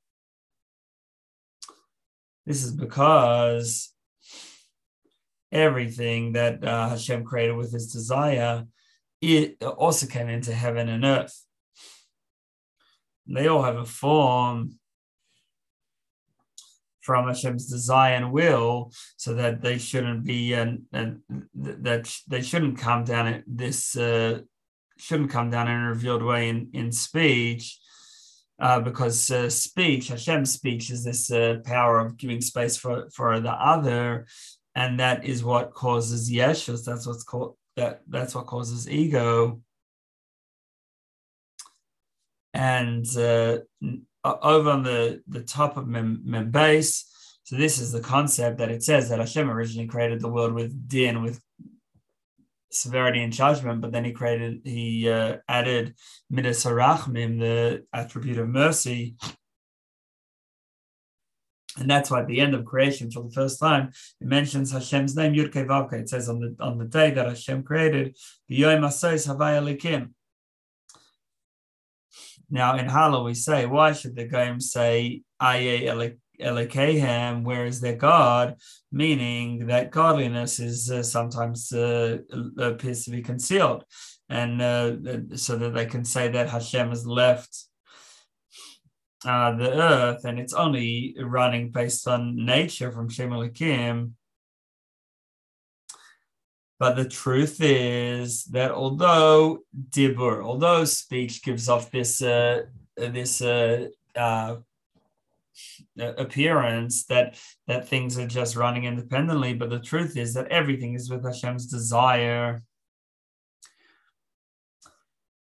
This 2.45 2.65
is 2.65 2.71
because 2.71 3.93
everything 5.51 6.33
that 6.33 6.63
uh, 6.63 6.89
Hashem 6.89 7.23
created 7.23 7.55
with 7.55 7.71
his 7.71 7.91
desire, 7.91 8.65
it 9.21 9.63
also 9.63 10.07
came 10.07 10.29
into 10.29 10.53
heaven 10.53 10.89
and 10.89 11.05
earth. 11.05 11.43
They 13.25 13.47
all 13.47 13.63
have 13.63 13.77
a 13.77 13.85
form 13.85 14.79
from 17.01 17.27
Hashem's 17.27 17.67
desire 17.67 18.15
and 18.15 18.33
will, 18.33 18.91
so 19.15 19.33
that 19.35 19.61
they 19.61 19.77
shouldn't 19.77 20.25
be 20.25 20.53
and, 20.53 20.83
and 20.91 21.21
that 21.55 22.13
they 22.27 22.41
shouldn't 22.41 22.77
come 22.77 23.05
down 23.05 23.27
at 23.27 23.43
this 23.47 23.95
uh, 23.95 24.41
shouldn't 24.97 25.31
come 25.31 25.49
down 25.49 25.69
in 25.69 25.79
a 25.79 25.89
revealed 25.89 26.23
way 26.23 26.49
in, 26.49 26.69
in 26.73 26.91
speech, 26.91 27.79
uh, 28.59 28.79
because 28.79 29.29
uh, 29.31 29.49
speech, 29.49 30.09
Hashem's 30.09 30.51
speech, 30.51 30.89
is 30.89 31.03
this 31.03 31.31
uh, 31.31 31.57
power 31.63 31.99
of 31.99 32.17
giving 32.17 32.41
space 32.41 32.75
for, 32.75 33.07
for 33.13 33.39
the 33.39 33.51
other, 33.51 34.25
and 34.77 34.99
that 34.99 35.25
is 35.25 35.43
what 35.43 35.73
causes 35.73 36.31
yeshus. 36.31 36.85
That's 36.85 37.07
what's 37.07 37.23
called 37.23 37.57
that. 37.77 38.03
That's 38.07 38.35
what 38.35 38.45
causes 38.45 38.87
ego. 38.87 39.59
And 42.53 43.05
uh, 43.17 43.57
over 44.23 44.69
on 44.69 44.83
the, 44.83 45.23
the 45.27 45.41
top 45.41 45.77
of 45.77 45.87
Mem, 45.87 46.21
Mem 46.23 46.51
base. 46.51 47.11
So 47.43 47.55
this 47.55 47.79
is 47.79 47.91
the 47.91 48.01
concept 48.01 48.59
that 48.59 48.69
it 48.69 48.83
says 48.83 49.09
that 49.09 49.19
Hashem 49.19 49.49
originally 49.49 49.87
created 49.87 50.21
the 50.21 50.29
world 50.29 50.53
with 50.53 50.87
din, 50.87 51.23
with 51.23 51.41
severity 52.71 53.23
and 53.23 53.33
judgment, 53.33 53.81
but 53.81 53.91
then 53.91 54.05
he 54.05 54.11
created, 54.11 54.61
he 54.63 55.09
uh, 55.09 55.37
added 55.47 55.95
midas 56.29 56.63
harachmim, 56.63 57.39
the 57.39 57.83
attribute 57.93 58.37
of 58.37 58.47
mercy. 58.49 59.15
And 61.77 61.89
that's 61.89 62.09
why 62.09 62.21
at 62.21 62.27
the 62.27 62.39
end 62.39 62.55
of 62.55 62.65
creation, 62.65 63.11
for 63.11 63.23
the 63.23 63.31
first 63.31 63.59
time, 63.59 63.91
it 64.19 64.27
mentions 64.27 64.71
Hashem's 64.71 65.15
name, 65.15 65.33
Yud 65.33 65.51
Vavke. 65.51 65.93
It 65.93 66.09
says 66.09 66.27
on 66.27 66.39
the 66.39 66.55
on 66.59 66.77
the 66.77 66.85
day 66.85 67.11
that 67.11 67.27
Hashem 67.27 67.63
created, 67.63 68.17
Now 72.49 72.77
in 72.77 72.87
Hallel 72.87 73.25
we 73.25 73.33
say, 73.33 73.65
why 73.65 73.93
should 73.93 74.15
the 74.15 74.25
Goyim 74.25 74.59
say 74.59 75.21
Aye 75.39 76.13
Elikehem, 76.39 77.43
where 77.43 77.65
is 77.65 77.81
their 77.81 77.95
God? 77.95 78.55
Meaning 78.91 79.67
that 79.67 79.91
godliness 79.91 80.59
is 80.59 80.89
uh, 80.89 81.03
sometimes 81.03 81.71
uh, 81.71 82.19
appears 82.57 83.05
to 83.05 83.11
be 83.11 83.21
concealed, 83.21 83.83
and 84.29 84.61
uh, 84.61 84.93
so 85.35 85.57
that 85.57 85.73
they 85.73 85.85
can 85.85 86.05
say 86.05 86.29
that 86.29 86.49
Hashem 86.49 86.89
has 86.89 87.05
left 87.05 87.67
uh, 89.25 89.55
the 89.55 89.71
earth 89.73 90.25
and 90.25 90.39
it's 90.39 90.53
only 90.53 91.15
running 91.19 91.71
based 91.71 92.07
on 92.07 92.45
nature 92.45 92.91
from 92.91 93.09
Shem 93.09 93.31
Elokim. 93.31 94.11
But 96.79 96.95
the 96.95 97.09
truth 97.09 97.57
is 97.59 98.43
that 98.45 98.71
although 98.71 99.59
dibur, 99.89 100.43
although 100.43 100.85
speech 100.85 101.41
gives 101.41 101.69
off 101.69 101.89
this 101.89 102.21
uh, 102.21 102.65
this 102.95 103.41
uh, 103.41 103.87
uh, 104.15 104.57
appearance 105.97 107.05
that 107.05 107.39
that 107.65 107.87
things 107.87 108.19
are 108.19 108.27
just 108.27 108.55
running 108.55 108.83
independently, 108.83 109.55
but 109.55 109.71
the 109.71 109.79
truth 109.79 110.17
is 110.17 110.35
that 110.35 110.49
everything 110.49 110.93
is 110.93 111.09
with 111.09 111.25
Hashem's 111.25 111.65
desire. 111.65 112.61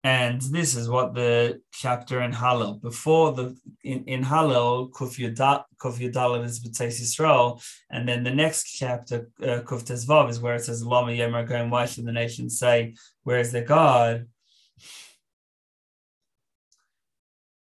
And 0.02 0.40
this 0.40 0.74
is 0.76 0.88
what 0.88 1.14
the 1.14 1.60
chapter 1.72 2.22
in 2.22 2.32
Hallel, 2.32 2.80
before 2.80 3.32
the 3.32 3.54
in, 3.84 4.04
in 4.04 4.24
Hallel, 4.24 4.90
Kuf 4.90 5.18
Yud 5.18 5.36
Daled 5.36 6.44
is 6.44 6.60
B'Tzeis 6.60 7.00
Yisrael, 7.02 7.62
and 7.90 8.08
then 8.08 8.24
the 8.24 8.30
next 8.30 8.64
chapter, 8.64 9.28
uh, 9.42 9.60
Kuf 9.60 9.84
Tes 9.84 10.06
Vav, 10.06 10.30
is 10.30 10.40
where 10.40 10.54
it 10.54 10.64
says, 10.64 10.82
Lama 10.82 11.12
Yemer 11.12 11.46
going, 11.46 11.68
why 11.68 11.84
should 11.84 12.06
the 12.06 12.12
nations 12.12 12.58
say, 12.58 12.94
where 13.24 13.40
is 13.40 13.52
their 13.52 13.64
God? 13.64 14.26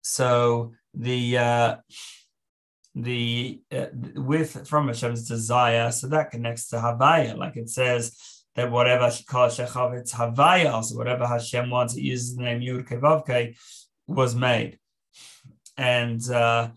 So 0.02 0.72
the 0.94 1.38
uh, 1.38 1.76
the 2.94 3.60
uh, 3.70 3.86
with 4.14 4.66
from 4.66 4.88
Hashem's 4.88 5.28
desire, 5.28 5.92
so 5.92 6.08
that 6.08 6.30
connects 6.30 6.70
to 6.70 6.76
Havaya, 6.76 7.36
like 7.36 7.56
it 7.56 7.68
says, 7.68 8.39
that 8.56 8.70
whatever 8.70 9.10
she 9.10 9.24
it's 9.24 10.14
Havaya, 10.14 10.72
also 10.72 10.96
whatever 10.96 11.26
Hashem 11.26 11.70
wants, 11.70 11.96
it 11.96 12.02
uses 12.02 12.36
the 12.36 12.42
name 12.42 12.60
Yud 12.60 12.88
Kevavke, 12.88 13.56
was 14.06 14.34
made. 14.34 14.78
And 15.76 16.20
uh, 16.30 16.70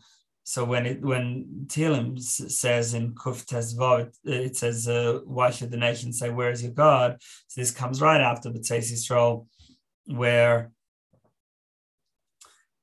so 0.43 0.63
when 0.63 0.85
it 0.85 1.01
when 1.01 1.65
Tehillim 1.67 2.19
says 2.19 2.93
in 2.93 3.15
Kuf 3.15 3.45
Tes 3.45 3.73
Vav, 3.73 4.01
it, 4.01 4.13
it 4.25 4.55
says, 4.57 4.87
uh, 4.87 5.19
"Why 5.25 5.49
should 5.49 5.71
the 5.71 5.77
nation 5.77 6.13
say, 6.13 6.29
Where 6.29 6.51
is 6.51 6.61
your 6.61 6.73
God?" 6.73 7.17
So 7.47 7.61
this 7.61 7.71
comes 7.71 8.01
right 8.01 8.21
after 8.21 8.51
the 8.51 8.59
Tzeis 8.59 8.91
Yisrael, 8.91 9.47
where 10.05 10.71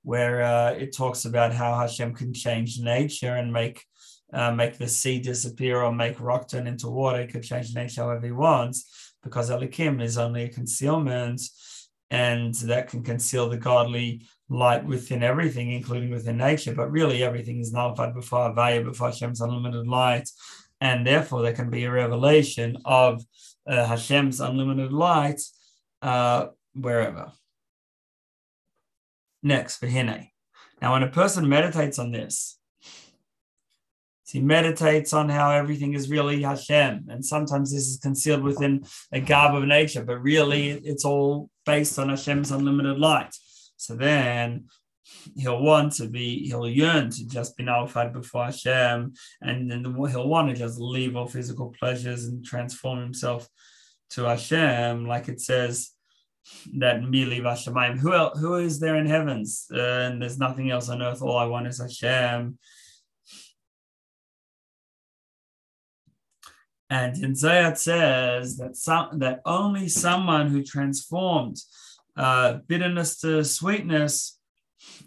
where 0.02 0.42
uh, 0.42 0.70
it 0.72 0.96
talks 0.96 1.24
about 1.26 1.52
how 1.52 1.74
Hashem 1.78 2.14
can 2.14 2.32
change 2.32 2.80
nature 2.80 3.34
and 3.34 3.52
make 3.52 3.84
uh, 4.32 4.52
make 4.52 4.78
the 4.78 4.88
sea 4.88 5.20
disappear 5.20 5.82
or 5.82 5.92
make 5.92 6.20
rock 6.20 6.48
turn 6.48 6.66
into 6.66 6.88
water. 6.88 7.22
He 7.22 7.28
could 7.28 7.42
change 7.42 7.74
nature 7.74 8.02
however 8.02 8.26
he 8.26 8.32
wants 8.32 9.14
because 9.22 9.50
Elokim 9.50 10.02
is 10.02 10.18
only 10.18 10.44
a 10.44 10.48
concealment 10.48 11.42
and 12.10 12.54
that 12.54 12.88
can 12.88 13.02
conceal 13.02 13.48
the 13.48 13.56
godly 13.56 14.22
light 14.48 14.84
within 14.84 15.22
everything, 15.22 15.70
including 15.70 16.10
within 16.10 16.36
nature. 16.36 16.74
But 16.74 16.90
really, 16.90 17.22
everything 17.22 17.60
is 17.60 17.72
nullified 17.72 18.14
before 18.14 18.52
Avaya, 18.52 18.84
before 18.84 19.08
Hashem's 19.08 19.40
unlimited 19.40 19.86
light. 19.86 20.28
And 20.80 21.06
therefore, 21.06 21.42
there 21.42 21.52
can 21.52 21.70
be 21.70 21.84
a 21.84 21.90
revelation 21.90 22.78
of 22.84 23.22
uh, 23.66 23.86
Hashem's 23.86 24.40
unlimited 24.40 24.92
light 24.92 25.40
uh, 26.02 26.46
wherever. 26.74 27.32
Next, 29.42 29.80
Vahine. 29.80 30.30
Now, 30.82 30.92
when 30.92 31.02
a 31.02 31.08
person 31.08 31.48
meditates 31.48 31.98
on 31.98 32.10
this, 32.10 32.58
he 34.30 34.40
meditates 34.40 35.12
on 35.12 35.28
how 35.28 35.50
everything 35.50 35.94
is 35.94 36.10
really 36.10 36.42
Hashem. 36.42 37.06
And 37.08 37.24
sometimes 37.24 37.72
this 37.72 37.88
is 37.88 37.98
concealed 37.98 38.42
within 38.42 38.84
a 39.12 39.20
garb 39.20 39.54
of 39.54 39.64
nature, 39.64 40.04
but 40.04 40.22
really 40.22 40.70
it's 40.70 41.04
all 41.04 41.50
based 41.66 41.98
on 41.98 42.08
Hashem's 42.08 42.50
unlimited 42.50 42.98
light. 42.98 43.34
So 43.76 43.94
then 43.94 44.66
he'll 45.36 45.62
want 45.62 45.94
to 45.94 46.08
be, 46.08 46.46
he'll 46.48 46.68
yearn 46.68 47.10
to 47.10 47.26
just 47.26 47.56
be 47.56 47.64
nullified 47.64 48.12
before 48.12 48.44
Hashem. 48.44 49.14
And 49.40 49.70
then 49.70 49.84
he'll 49.84 50.28
want 50.28 50.50
to 50.50 50.56
just 50.56 50.78
leave 50.78 51.16
all 51.16 51.26
physical 51.26 51.74
pleasures 51.78 52.26
and 52.26 52.44
transform 52.44 53.00
himself 53.00 53.48
to 54.10 54.24
Hashem, 54.24 55.06
like 55.06 55.28
it 55.28 55.40
says 55.40 55.90
that 56.78 57.00
Mili 57.00 57.40
Vashamayim. 57.40 57.98
Who, 57.98 58.12
else, 58.12 58.38
who 58.38 58.56
is 58.56 58.80
there 58.80 58.96
in 58.96 59.06
heavens? 59.06 59.66
Uh, 59.72 60.08
and 60.10 60.20
there's 60.20 60.38
nothing 60.38 60.70
else 60.70 60.88
on 60.88 61.02
earth. 61.02 61.22
All 61.22 61.36
I 61.36 61.46
want 61.46 61.66
is 61.66 61.80
Hashem. 61.80 62.58
And 66.90 67.16
in 67.22 67.32
Zayat 67.34 67.78
says 67.78 68.56
that 68.56 68.76
some 68.76 69.20
that 69.20 69.40
only 69.46 69.88
someone 69.88 70.48
who 70.48 70.64
transformed 70.64 71.56
uh, 72.16 72.58
bitterness 72.66 73.20
to 73.20 73.44
sweetness, 73.44 74.38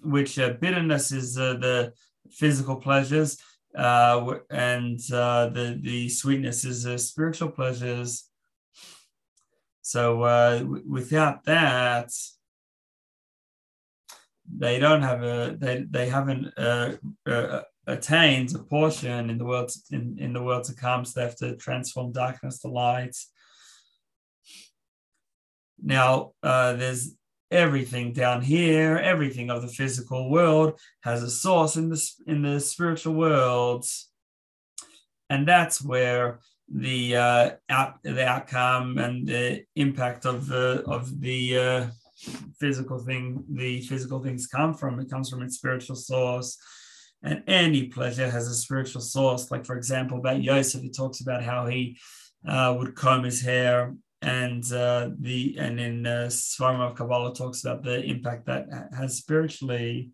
which 0.01 0.39
uh, 0.39 0.53
bitterness 0.61 1.11
is 1.11 1.37
uh, 1.37 1.55
the 1.55 1.93
physical 2.31 2.77
pleasures, 2.77 3.37
uh, 3.77 4.35
and 4.49 4.99
uh, 5.11 5.49
the 5.49 5.77
the 5.81 6.07
sweetness 6.07 6.63
is 6.63 6.83
the 6.83 6.97
spiritual 6.97 7.49
pleasures. 7.49 8.29
So 9.81 10.21
uh, 10.21 10.59
w- 10.59 10.85
without 10.87 11.43
that, 11.43 12.11
they 14.57 14.79
don't 14.79 15.01
have 15.01 15.21
a 15.21 15.57
they 15.59 15.85
they 15.89 16.07
haven't 16.07 16.53
attains 17.87 18.55
a 18.55 18.59
portion 18.59 19.29
in 19.29 19.37
the 19.37 19.45
world 19.45 19.71
in, 19.91 20.17
in 20.19 20.33
the 20.33 20.41
world 20.41 20.63
to 20.65 20.75
come. 20.75 21.05
So 21.05 21.19
they 21.19 21.25
have 21.25 21.35
to 21.37 21.55
transform 21.57 22.11
darkness 22.11 22.59
to 22.59 22.69
light. 22.69 23.15
Now 25.81 26.31
uh, 26.41 26.73
there's 26.73 27.15
everything 27.51 28.13
down 28.13 28.41
here. 28.41 28.97
Everything 28.97 29.49
of 29.49 29.61
the 29.61 29.67
physical 29.67 30.29
world 30.29 30.79
has 31.01 31.23
a 31.23 31.29
source 31.29 31.75
in 31.75 31.89
the 31.89 32.11
in 32.25 32.41
the 32.41 32.59
spiritual 32.59 33.15
world. 33.15 33.85
And 35.29 35.47
that's 35.47 35.83
where 35.83 36.39
the 36.69 37.17
uh, 37.17 37.51
out, 37.69 38.01
the 38.03 38.25
outcome 38.25 38.97
and 38.97 39.27
the 39.27 39.63
impact 39.75 40.25
of 40.25 40.47
the 40.47 40.83
of 40.87 41.19
the 41.19 41.57
uh, 41.57 41.87
physical 42.59 42.99
thing 42.99 43.43
the 43.49 43.81
physical 43.81 44.23
things 44.23 44.47
come 44.47 44.73
from. 44.73 44.99
It 44.99 45.09
comes 45.09 45.29
from 45.29 45.41
its 45.41 45.57
spiritual 45.57 45.97
source 45.97 46.57
and 47.23 47.43
any 47.47 47.87
pleasure 47.87 48.29
has 48.29 48.47
a 48.47 48.53
spiritual 48.53 49.01
source. 49.01 49.49
Like, 49.49 49.65
for 49.65 49.77
example, 49.77 50.17
about 50.17 50.43
Yosef, 50.43 50.81
he 50.81 50.89
talks 50.89 51.21
about 51.21 51.43
how 51.43 51.65
he 51.65 51.97
uh, 52.47 52.75
would 52.77 52.95
comb 52.95 53.23
his 53.23 53.41
hair, 53.41 53.95
and 54.21 54.63
uh, 54.71 55.09
the 55.19 55.55
and 55.57 55.79
in 55.79 56.05
uh, 56.05 56.29
of 56.59 56.95
Kabbalah 56.95 57.33
talks 57.33 57.63
about 57.63 57.83
the 57.83 58.03
impact 58.03 58.45
that 58.47 58.67
has 58.95 59.17
spiritually. 59.17 60.11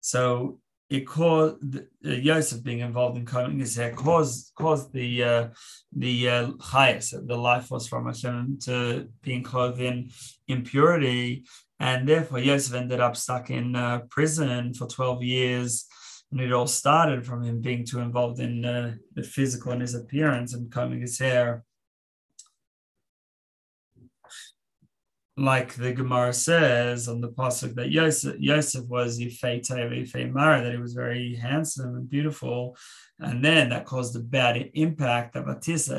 So 0.00 0.60
it 0.90 1.06
caused 1.06 1.76
uh, 1.76 1.80
Yosef 2.02 2.62
being 2.62 2.80
involved 2.80 3.16
in 3.16 3.24
combing 3.24 3.60
his 3.60 3.76
hair 3.76 3.92
caused 3.92 4.52
caused 4.54 4.92
the 4.92 5.24
uh, 5.24 5.48
the 5.96 6.28
uh, 6.28 6.46
chayas, 6.52 7.14
the 7.26 7.36
life 7.36 7.66
force 7.66 7.86
from 7.86 8.06
Hashem 8.06 8.58
to 8.64 9.08
being 9.22 9.42
clothed 9.42 9.80
in 9.80 10.10
impurity, 10.48 11.44
and 11.82 12.08
therefore, 12.08 12.38
Yosef 12.38 12.74
ended 12.74 13.00
up 13.00 13.16
stuck 13.16 13.50
in 13.50 13.74
uh, 13.74 14.02
prison 14.08 14.72
for 14.72 14.86
12 14.86 15.24
years. 15.24 15.84
And 16.30 16.40
it 16.40 16.52
all 16.52 16.68
started 16.68 17.26
from 17.26 17.42
him 17.42 17.60
being 17.60 17.84
too 17.84 17.98
involved 17.98 18.38
in 18.38 18.64
uh, 18.64 18.94
the 19.14 19.24
physical 19.24 19.72
and 19.72 19.80
his 19.80 19.96
appearance 19.96 20.54
and 20.54 20.70
combing 20.70 21.00
his 21.00 21.18
hair. 21.18 21.64
like 25.36 25.74
the 25.74 25.92
Gemara 25.92 26.32
says 26.32 27.08
on 27.08 27.20
the 27.20 27.28
pasuk 27.28 27.74
that 27.74 27.90
Yosef, 27.90 28.36
Yosef 28.38 28.86
was 28.86 29.18
Yifei 29.18 29.60
Teva 29.60 30.02
Yifei 30.02 30.30
Mara, 30.30 30.62
that 30.62 30.72
he 30.72 30.78
was 30.78 30.92
very 30.92 31.34
handsome 31.34 31.96
and 31.96 32.08
beautiful, 32.08 32.76
and 33.18 33.42
then 33.42 33.70
that 33.70 33.86
caused 33.86 34.14
a 34.14 34.20
bad 34.20 34.70
impact 34.74 35.32
that 35.32 35.46
Batisa 35.46 35.96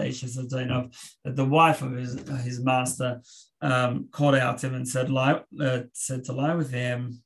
that 1.23 1.35
the 1.35 1.45
wife 1.45 1.81
of 1.81 1.93
his 1.93 2.13
his 2.43 2.63
master 2.63 3.21
um, 3.63 4.09
called 4.11 4.35
out 4.35 4.59
to 4.59 4.67
him 4.67 4.75
and 4.75 4.87
said 4.87 5.09
lie 5.09 5.41
uh, 5.59 5.79
said 5.93 6.25
to 6.25 6.33
lie 6.33 6.53
with 6.53 6.71
him. 6.71 7.23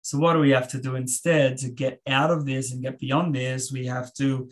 So 0.00 0.18
what 0.18 0.32
do 0.32 0.40
we 0.40 0.50
have 0.50 0.68
to 0.70 0.80
do 0.80 0.96
instead 0.96 1.58
to 1.58 1.68
get 1.68 2.00
out 2.08 2.30
of 2.30 2.44
this 2.44 2.72
and 2.72 2.82
get 2.82 2.98
beyond 2.98 3.34
this? 3.34 3.70
We 3.70 3.86
have 3.86 4.12
to 4.14 4.48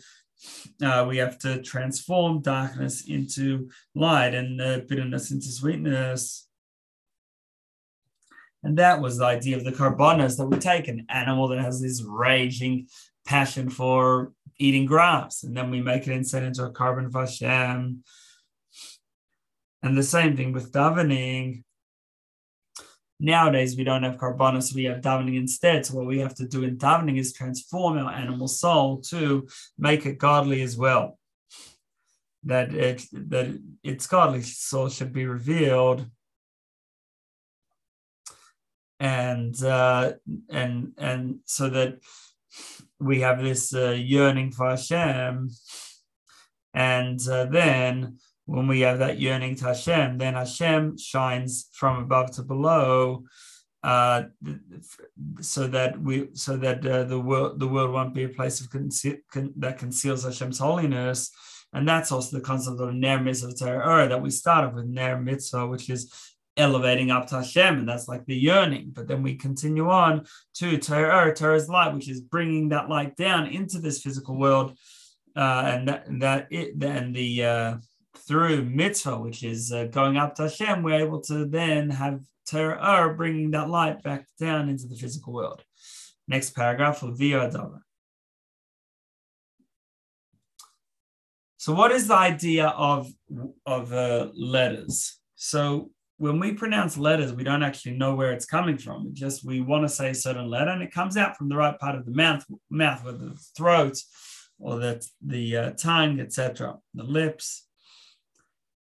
uh, 0.81 1.05
we 1.09 1.17
have 1.17 1.37
to 1.39 1.61
transform 1.61 2.41
darkness 2.41 3.07
into 3.07 3.69
light 3.95 4.33
and 4.33 4.61
uh, 4.61 4.79
bitterness 4.87 5.31
into 5.31 5.47
sweetness. 5.47 6.47
And 8.63 8.77
that 8.77 9.01
was 9.01 9.17
the 9.17 9.25
idea 9.25 9.57
of 9.57 9.63
the 9.63 9.71
karbonos 9.71 10.37
that 10.37 10.45
we 10.45 10.57
take 10.57 10.87
an 10.87 11.07
animal 11.09 11.47
that 11.47 11.59
has 11.59 11.81
this 11.81 12.03
raging 12.03 12.87
passion 13.25 13.69
for 13.69 14.33
eating 14.59 14.85
grass, 14.85 15.43
and 15.43 15.57
then 15.57 15.71
we 15.71 15.81
make 15.81 16.07
it 16.07 16.13
instead 16.13 16.43
into 16.43 16.63
a 16.63 16.71
korban 16.71 17.09
vashem. 17.09 17.99
And 19.83 19.97
the 19.97 20.03
same 20.03 20.37
thing 20.37 20.51
with 20.51 20.71
davening. 20.71 21.63
Nowadays, 23.19 23.77
we 23.77 23.83
don't 23.83 24.03
have 24.03 24.17
karbonos, 24.17 24.73
we 24.73 24.85
have 24.85 25.01
davening 25.01 25.37
instead. 25.37 25.85
So, 25.85 25.95
what 25.97 26.07
we 26.07 26.19
have 26.19 26.35
to 26.35 26.47
do 26.47 26.63
in 26.63 26.77
davening 26.77 27.19
is 27.19 27.33
transform 27.33 27.97
our 27.97 28.11
animal 28.11 28.47
soul 28.47 29.01
to 29.09 29.47
make 29.77 30.05
it 30.05 30.17
godly 30.17 30.61
as 30.61 30.77
well. 30.77 31.17
That 32.43 32.73
it 32.73 33.03
that 33.11 33.59
its 33.83 34.07
godly 34.07 34.41
soul 34.41 34.89
should 34.89 35.13
be 35.13 35.25
revealed, 35.25 36.07
and 38.99 39.61
uh, 39.63 40.13
and 40.49 40.93
and 40.97 41.39
so 41.45 41.69
that 41.69 41.99
we 42.99 43.21
have 43.21 43.43
this 43.43 43.73
uh, 43.73 43.91
yearning 43.91 44.51
for 44.51 44.69
Hashem, 44.69 45.49
and 46.73 47.19
uh, 47.27 47.45
then 47.45 48.17
when 48.45 48.67
we 48.67 48.81
have 48.81 48.99
that 48.99 49.19
yearning 49.19 49.55
to 49.57 49.65
Hashem, 49.65 50.17
then 50.17 50.33
Hashem 50.33 50.97
shines 50.97 51.69
from 51.73 52.03
above 52.03 52.31
to 52.31 52.43
below, 52.43 53.23
uh, 53.83 54.23
so 55.39 55.67
that 55.67 55.99
we 55.99 56.27
so 56.33 56.57
that 56.57 56.85
uh, 56.85 57.03
the 57.03 57.19
world 57.19 57.59
the 57.59 57.67
world 57.67 57.91
won't 57.91 58.13
be 58.13 58.23
a 58.23 58.29
place 58.29 58.61
of 58.61 58.69
con- 58.69 59.53
that 59.57 59.77
conceals 59.79 60.23
Hashem's 60.23 60.59
holiness. 60.59 61.31
And 61.73 61.87
that's 61.87 62.11
also 62.11 62.37
the 62.37 62.43
concept 62.43 62.81
of 62.81 62.93
ner 62.93 63.19
mitzvah 63.19 63.53
Torah 63.53 64.07
that 64.09 64.21
we 64.21 64.29
started 64.29 64.75
with 64.75 64.85
ner 64.85 65.17
mitzvah, 65.19 65.67
which 65.67 65.89
is 65.89 66.13
elevating 66.57 67.11
up 67.11 67.27
to 67.27 67.35
Hashem, 67.35 67.79
and 67.79 67.87
that's 67.87 68.07
like 68.07 68.25
the 68.25 68.35
yearning. 68.35 68.91
But 68.93 69.07
then 69.07 69.23
we 69.23 69.35
continue 69.35 69.89
on 69.89 70.25
to 70.55 70.77
Torah, 70.77 71.33
Torah's 71.33 71.69
light, 71.69 71.93
which 71.93 72.09
is 72.09 72.21
bringing 72.21 72.69
that 72.69 72.89
light 72.89 73.15
down 73.15 73.47
into 73.47 73.79
this 73.79 74.01
physical 74.01 74.35
world, 74.37 74.77
uh, 75.35 75.63
and 75.65 75.87
that 75.87 76.05
that 76.19 76.47
it 76.51 76.79
then 76.79 77.13
the 77.13 77.45
uh, 77.45 77.77
through 78.31 78.63
mitzvah, 78.63 79.19
which 79.19 79.43
is 79.43 79.73
uh, 79.73 79.83
going 79.91 80.15
up 80.15 80.35
to 80.35 80.43
Hashem, 80.43 80.83
we're 80.83 81.01
able 81.01 81.19
to 81.23 81.43
then 81.43 81.89
have 81.89 82.21
Torah 82.49 83.13
bringing 83.13 83.51
that 83.51 83.69
light 83.69 84.01
back 84.03 84.25
down 84.39 84.69
into 84.69 84.87
the 84.87 84.95
physical 84.95 85.33
world. 85.33 85.61
Next 86.29 86.51
paragraph 86.51 87.03
of 87.03 87.17
Viyadava. 87.17 87.79
So, 91.57 91.73
what 91.73 91.91
is 91.91 92.07
the 92.07 92.15
idea 92.15 92.67
of 92.67 93.11
of 93.65 93.91
uh, 93.91 94.29
letters? 94.33 95.19
So, 95.35 95.91
when 96.17 96.39
we 96.39 96.53
pronounce 96.53 96.97
letters, 96.97 97.33
we 97.33 97.43
don't 97.43 97.63
actually 97.63 97.97
know 97.97 98.15
where 98.15 98.31
it's 98.31 98.45
coming 98.45 98.77
from. 98.77 99.07
It 99.07 99.13
just 99.13 99.43
we 99.43 99.59
want 99.59 99.83
to 99.83 99.89
say 99.89 100.11
a 100.11 100.15
certain 100.15 100.49
letter, 100.49 100.71
and 100.71 100.81
it 100.81 100.93
comes 100.93 101.17
out 101.17 101.35
from 101.35 101.49
the 101.49 101.57
right 101.57 101.77
part 101.77 101.95
of 101.95 102.05
the 102.05 102.13
mouth, 102.13 102.45
mouth, 102.69 103.03
whether 103.03 103.17
the 103.17 103.43
throat 103.57 103.97
or 104.57 104.79
the 104.79 105.05
the 105.21 105.57
uh, 105.57 105.71
tongue, 105.71 106.21
etc., 106.21 106.77
the 106.93 107.03
lips. 107.03 107.67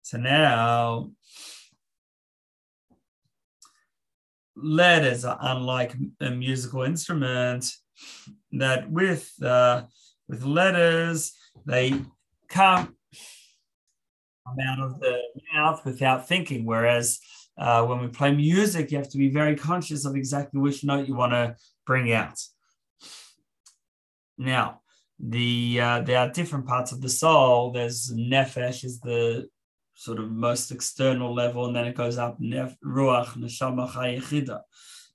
So 0.07 0.17
now, 0.17 1.11
letters 4.55 5.25
are 5.25 5.37
unlike 5.41 5.95
a 6.21 6.29
musical 6.29 6.83
instrument. 6.83 7.69
That 8.53 8.89
with 8.89 9.29
uh, 9.43 9.83
with 10.29 10.45
letters, 10.45 11.33
they 11.65 12.05
come 12.47 12.95
out 14.47 14.79
of 14.79 15.01
the 15.01 15.19
mouth 15.53 15.83
without 15.83 16.25
thinking. 16.25 16.63
Whereas 16.63 17.19
uh, 17.57 17.85
when 17.85 17.99
we 17.99 18.07
play 18.07 18.33
music, 18.33 18.93
you 18.93 18.99
have 18.99 19.09
to 19.09 19.17
be 19.17 19.29
very 19.29 19.57
conscious 19.57 20.05
of 20.05 20.15
exactly 20.15 20.61
which 20.61 20.85
note 20.85 21.09
you 21.09 21.15
want 21.15 21.33
to 21.33 21.57
bring 21.85 22.13
out. 22.13 22.39
Now, 24.37 24.79
the 25.19 25.81
uh, 25.81 25.99
there 26.03 26.19
are 26.19 26.29
different 26.29 26.65
parts 26.65 26.93
of 26.93 27.01
the 27.01 27.09
soul. 27.09 27.73
There's 27.73 28.09
nefesh 28.13 28.85
is 28.85 29.01
the 29.01 29.49
sort 29.97 30.19
of 30.19 30.31
most 30.31 30.71
external 30.71 31.33
level, 31.33 31.65
and 31.65 31.75
then 31.75 31.85
it 31.85 31.95
goes 31.95 32.17
up 32.17 32.37
nef, 32.39 32.75
ruach 32.85 33.35
neshama 33.35 33.89
chayechida. 33.89 34.61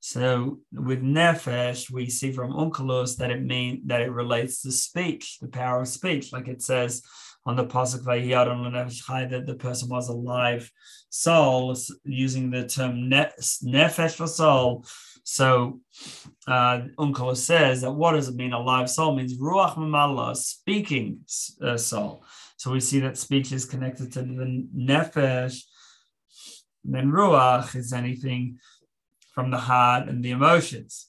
So 0.00 0.58
with 0.72 1.00
nefesh, 1.00 1.88
we 1.90 2.10
see 2.10 2.32
from 2.32 2.52
Onkelos 2.52 3.16
that 3.18 3.30
it 3.30 3.40
mean 3.40 3.82
that 3.86 4.00
it 4.00 4.10
relates 4.10 4.60
to 4.62 4.72
speech, 4.72 5.38
the 5.40 5.46
power 5.46 5.82
of 5.82 5.88
speech, 5.88 6.32
like 6.32 6.48
it 6.48 6.60
says 6.60 7.02
on 7.44 7.56
the 7.56 7.64
pasuk 7.64 8.04
Vayiyadon 8.04 9.30
that 9.30 9.46
the 9.46 9.54
person 9.54 9.88
was 9.88 10.08
a 10.08 10.12
live 10.12 10.70
soul, 11.10 11.76
using 12.04 12.50
the 12.50 12.66
term 12.66 13.10
nefesh 13.10 14.14
for 14.14 14.26
soul. 14.26 14.84
So 15.24 15.80
uh, 16.46 16.80
says 17.34 17.82
that 17.82 17.92
what 17.92 18.12
does 18.12 18.28
it 18.28 18.34
mean? 18.34 18.52
A 18.52 18.60
live 18.60 18.90
soul 18.90 19.16
means 19.16 19.38
ruach 19.38 19.76
mamala, 19.76 20.36
speaking 20.36 21.20
uh, 21.60 21.76
soul. 21.76 22.24
So 22.62 22.70
we 22.70 22.78
see 22.78 23.00
that 23.00 23.18
speech 23.18 23.50
is 23.50 23.64
connected 23.64 24.12
to 24.12 24.22
the 24.22 24.68
nefesh. 24.72 25.64
And 26.84 26.94
then 26.94 27.10
ruach 27.10 27.74
is 27.74 27.92
anything 27.92 28.60
from 29.34 29.50
the 29.50 29.58
heart 29.58 30.08
and 30.08 30.24
the 30.24 30.30
emotions. 30.30 31.08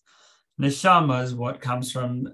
Neshama 0.59 1.21
is 1.21 1.35
what 1.35 1.61
comes 1.61 1.91
from 1.91 2.27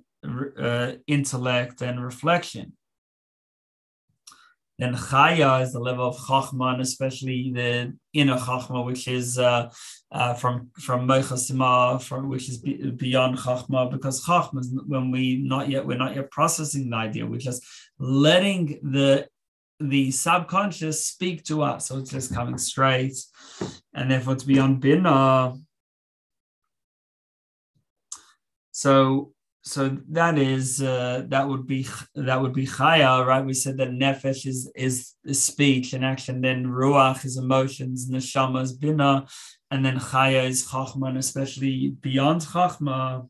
uh, 0.57 0.93
intellect 1.05 1.81
and 1.81 2.01
reflection. 2.01 2.77
Then 4.77 4.95
chaya 4.95 5.63
is 5.63 5.73
the 5.73 5.81
level 5.81 6.07
of 6.07 6.15
chachma, 6.15 6.71
and 6.71 6.81
especially 6.81 7.51
the 7.53 7.93
inner 8.13 8.37
chachma, 8.37 8.85
which 8.85 9.09
is 9.09 9.37
uh, 9.37 9.69
uh, 10.13 10.33
from 10.35 10.69
from 10.79 11.05
mochasima, 11.05 12.01
from 12.01 12.29
which 12.29 12.47
is 12.47 12.59
beyond 12.59 13.37
chachma, 13.39 13.91
because 13.91 14.23
chachma 14.23 14.61
is 14.61 14.73
when 14.87 15.11
we 15.11 15.41
not 15.43 15.67
yet 15.67 15.85
we're 15.85 15.97
not 15.97 16.15
yet 16.15 16.31
processing 16.31 16.89
the 16.89 16.95
idea, 16.95 17.25
we're 17.25 17.37
just 17.37 17.61
letting 17.99 18.79
the 18.81 19.27
the 19.81 20.11
subconscious 20.11 21.05
speak 21.05 21.43
to 21.45 21.61
us, 21.61 21.87
so 21.87 21.97
it's 21.99 22.11
just 22.11 22.33
coming 22.33 22.57
straight, 22.57 23.17
and 23.93 24.11
therefore 24.11 24.33
it's 24.33 24.43
beyond 24.43 24.81
bina. 24.81 25.55
So 28.71 29.33
so 29.61 29.97
that 30.09 30.37
is 30.37 30.81
uh, 30.81 31.23
that 31.27 31.47
would 31.47 31.67
be 31.67 31.87
that 32.15 32.41
would 32.41 32.53
be 32.53 32.65
chaya, 32.65 33.25
right? 33.25 33.45
We 33.45 33.53
said 33.53 33.77
that 33.77 33.89
nefesh 33.89 34.45
is, 34.45 34.71
is 34.75 35.15
is 35.25 35.43
speech 35.43 35.93
and 35.93 36.03
action. 36.03 36.41
Then 36.41 36.65
ruach 36.65 37.25
is 37.25 37.37
emotions, 37.37 38.09
neshama 38.09 38.63
is 38.63 38.73
bina, 38.73 39.27
and 39.69 39.85
then 39.85 39.99
chaya 39.99 40.47
is 40.47 40.67
chachma, 40.67 41.09
and 41.09 41.17
especially 41.17 41.89
beyond 42.01 42.41
chachma. 42.41 43.27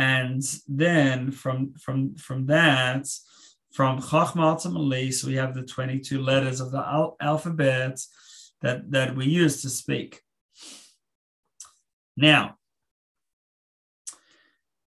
And 0.00 0.42
then 0.66 1.30
from 1.30 1.74
from 1.74 2.14
from 2.16 2.46
that, 2.46 3.06
from 3.74 4.00
chachma 4.00 4.44
ultimately, 4.54 5.12
so 5.12 5.28
we 5.28 5.34
have 5.34 5.54
the 5.54 5.62
twenty 5.74 5.98
two 6.00 6.22
letters 6.22 6.58
of 6.62 6.70
the 6.72 6.78
al- 6.78 7.16
alphabet 7.20 8.00
that 8.62 8.90
that 8.92 9.14
we 9.14 9.26
use 9.26 9.60
to 9.60 9.68
speak. 9.68 10.22
Now, 12.16 12.56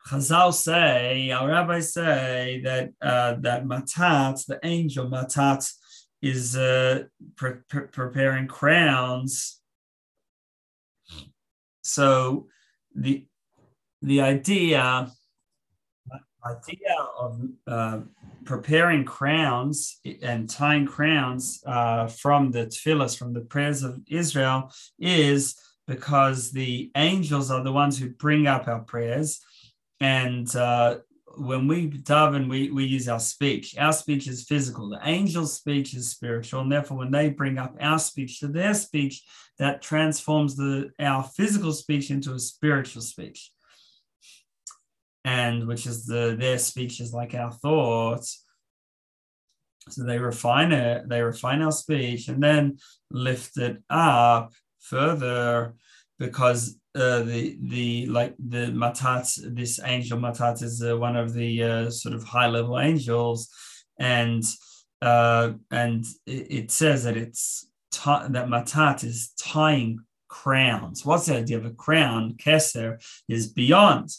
Chazal 0.06 0.52
say, 0.52 1.30
our 1.30 1.48
rabbis 1.48 1.94
say 1.94 2.60
that 2.64 2.90
uh, 3.00 3.36
that 3.40 3.64
Matat, 3.64 4.44
the 4.44 4.60
angel 4.62 5.08
Matat, 5.08 5.66
is 6.20 6.56
uh, 6.56 7.04
pre- 7.36 7.62
pre- 7.70 7.86
preparing 7.86 8.48
crowns. 8.48 9.62
So 11.80 12.48
the 12.94 13.24
the 14.02 14.20
idea 14.20 15.10
idea 16.44 16.96
of 17.18 17.40
uh, 17.66 18.00
preparing 18.44 19.04
crowns 19.04 20.00
and 20.22 20.48
tying 20.48 20.86
crowns 20.86 21.62
uh, 21.66 22.06
from 22.06 22.50
the 22.50 22.66
tefillahs, 22.66 23.16
from 23.16 23.34
the 23.34 23.42
prayers 23.42 23.82
of 23.82 24.00
Israel, 24.08 24.72
is 24.98 25.54
because 25.86 26.50
the 26.52 26.90
angels 26.96 27.50
are 27.50 27.62
the 27.62 27.72
ones 27.72 27.98
who 27.98 28.08
bring 28.08 28.46
up 28.46 28.68
our 28.68 28.80
prayers. 28.80 29.40
And 30.00 30.54
uh, 30.56 30.98
when 31.36 31.68
we 31.68 31.90
daven, 31.90 32.48
we, 32.48 32.70
we 32.70 32.84
use 32.84 33.08
our 33.08 33.20
speech. 33.20 33.76
Our 33.78 33.92
speech 33.92 34.26
is 34.26 34.44
physical. 34.44 34.88
The 34.88 35.02
angel's 35.04 35.54
speech 35.54 35.94
is 35.94 36.10
spiritual, 36.10 36.60
and 36.60 36.72
therefore, 36.72 36.98
when 36.98 37.10
they 37.10 37.30
bring 37.30 37.58
up 37.58 37.76
our 37.80 37.98
speech 37.98 38.40
to 38.40 38.48
their 38.48 38.74
speech, 38.74 39.22
that 39.58 39.82
transforms 39.82 40.56
the 40.56 40.90
our 40.98 41.22
physical 41.22 41.72
speech 41.72 42.10
into 42.10 42.32
a 42.32 42.38
spiritual 42.38 43.02
speech, 43.02 43.52
and 45.24 45.66
which 45.66 45.86
is 45.86 46.06
the 46.06 46.36
their 46.38 46.58
speech 46.58 47.00
is 47.00 47.12
like 47.12 47.34
our 47.34 47.52
thoughts. 47.52 48.44
So 49.88 50.04
they 50.04 50.18
refine 50.18 50.72
it, 50.72 51.08
they 51.08 51.22
refine 51.22 51.62
our 51.62 51.72
speech, 51.72 52.28
and 52.28 52.42
then 52.42 52.78
lift 53.10 53.56
it 53.56 53.78
up 53.88 54.52
further 54.80 55.74
because 56.18 56.76
uh, 56.94 57.22
the 57.22 57.56
the 57.62 58.06
like 58.06 58.34
the 58.38 58.66
matat 58.66 59.54
this 59.54 59.80
angel 59.84 60.18
matat 60.18 60.62
is 60.62 60.82
uh, 60.82 60.96
one 60.96 61.16
of 61.16 61.32
the 61.32 61.62
uh, 61.62 61.90
sort 61.90 62.14
of 62.14 62.24
high 62.24 62.48
level 62.48 62.78
angels. 62.78 63.48
And 63.98 64.44
uh, 65.02 65.52
and 65.70 66.04
it, 66.26 66.46
it, 66.50 66.70
says 66.70 67.04
that 67.04 67.16
it's 67.16 67.66
t- 67.90 68.00
that 68.04 68.48
matat 68.48 69.02
is 69.02 69.32
tying 69.38 70.00
crowns. 70.28 71.04
What's 71.06 71.26
the 71.26 71.38
idea 71.38 71.56
of 71.56 71.64
a 71.64 71.70
crown? 71.70 72.34
Keser 72.34 73.02
is 73.28 73.48
beyond 73.48 74.10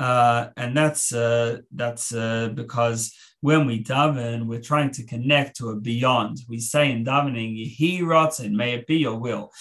uh, 0.00 0.48
and 0.56 0.76
that's 0.76 1.12
uh, 1.12 1.58
that's 1.72 2.10
because 2.10 3.12
when 3.42 3.66
we 3.66 3.84
daven, 3.84 4.46
we're 4.46 4.60
trying 4.60 4.90
to 4.92 5.04
connect 5.04 5.56
to 5.58 5.68
a 5.68 5.76
beyond. 5.76 6.38
We 6.48 6.58
say 6.58 6.90
in 6.90 7.04
davening, 7.04 7.78
"Yehi 7.78 8.40
and 8.40 8.56
may 8.56 8.72
it 8.72 8.86
be 8.86 8.96
your 8.96 9.18
will." 9.18 9.52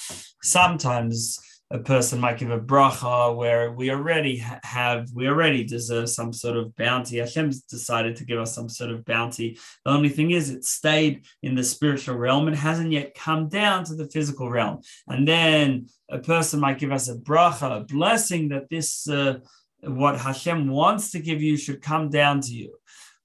Sometimes 0.42 1.40
a 1.72 1.80
person 1.80 2.20
might 2.20 2.40
give 2.40 2.50
a 2.50 2.60
bracha 2.60 3.36
where 3.36 3.72
we 3.72 3.92
already 3.92 4.38
have, 4.64 5.08
we 5.14 5.28
already 5.28 5.64
deserve 5.64 6.10
some 6.10 6.34
sort 6.34 6.58
of 6.58 6.76
bounty. 6.76 7.18
Hashem's 7.18 7.62
decided 7.62 8.16
to 8.16 8.26
give 8.26 8.40
us 8.40 8.56
some 8.56 8.70
sort 8.70 8.90
of 8.90 9.06
bounty. 9.06 9.60
The 9.86 9.92
only 9.92 10.10
thing 10.10 10.32
is, 10.32 10.50
it 10.50 10.66
stayed 10.66 11.26
in 11.44 11.54
the 11.54 11.64
spiritual 11.64 12.16
realm 12.16 12.48
and 12.48 12.56
hasn't 12.56 12.92
yet 12.92 13.14
come 13.14 13.50
down 13.50 13.84
to 13.86 13.96
the 13.96 14.08
physical 14.08 14.50
realm. 14.50 14.80
And 15.08 15.28
then 15.28 15.90
a 16.10 16.18
person 16.18 16.60
might 16.60 16.80
give 16.80 16.92
us 16.92 17.08
a 17.08 17.16
bracha, 17.16 17.82
a 17.82 17.84
blessing 17.84 18.50
that 18.50 18.70
this, 18.72 19.08
uh, 19.08 19.40
what 19.82 20.20
Hashem 20.20 20.70
wants 20.70 21.12
to 21.12 21.20
give 21.20 21.42
you, 21.42 21.58
should 21.58 21.82
come 21.82 22.10
down 22.10 22.42
to 22.42 22.52
you. 22.52 22.76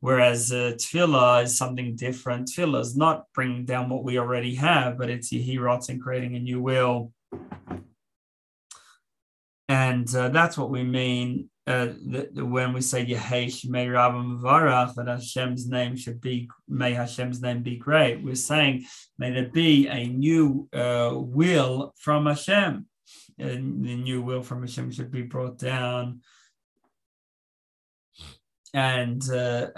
Whereas 0.00 0.52
uh, 0.52 0.72
tefillah 0.76 1.44
is 1.44 1.56
something 1.56 1.96
different. 1.96 2.48
Tefillah 2.48 2.80
is 2.80 2.96
not 2.96 3.24
bringing 3.34 3.64
down 3.64 3.88
what 3.88 4.04
we 4.04 4.18
already 4.18 4.54
have, 4.56 4.98
but 4.98 5.08
it's 5.08 5.32
Yehirot 5.32 5.88
and 5.88 6.02
creating 6.02 6.36
a 6.36 6.40
new 6.40 6.60
will 6.60 7.12
and 9.68 10.14
uh, 10.14 10.28
that's 10.28 10.58
what 10.58 10.70
we 10.70 10.82
mean 10.82 11.48
uh, 11.66 11.86
when 12.34 12.74
we 12.74 12.82
say 12.82 13.06
Yehesh 13.06 13.66
May 13.66 13.88
Rabba 13.88 14.18
Varach, 14.18 14.94
that 14.94 15.08
Hashem's 15.08 15.66
name 15.66 15.96
should 15.96 16.20
be, 16.20 16.50
may 16.68 16.92
Hashem's 16.92 17.40
name 17.40 17.62
be 17.62 17.76
great. 17.76 18.22
We're 18.22 18.34
saying, 18.34 18.84
may 19.18 19.30
there 19.32 19.48
be 19.48 19.88
a 19.88 20.06
new 20.06 20.68
uh, 20.74 21.12
will 21.14 21.94
from 21.98 22.26
Hashem. 22.26 22.86
And 23.38 23.84
the 23.84 23.96
new 23.96 24.22
will 24.22 24.42
from 24.42 24.60
Hashem 24.60 24.90
should 24.90 25.10
be 25.10 25.22
brought 25.22 25.58
down. 25.58 26.20
And 28.74 29.22
uh, 29.30 29.68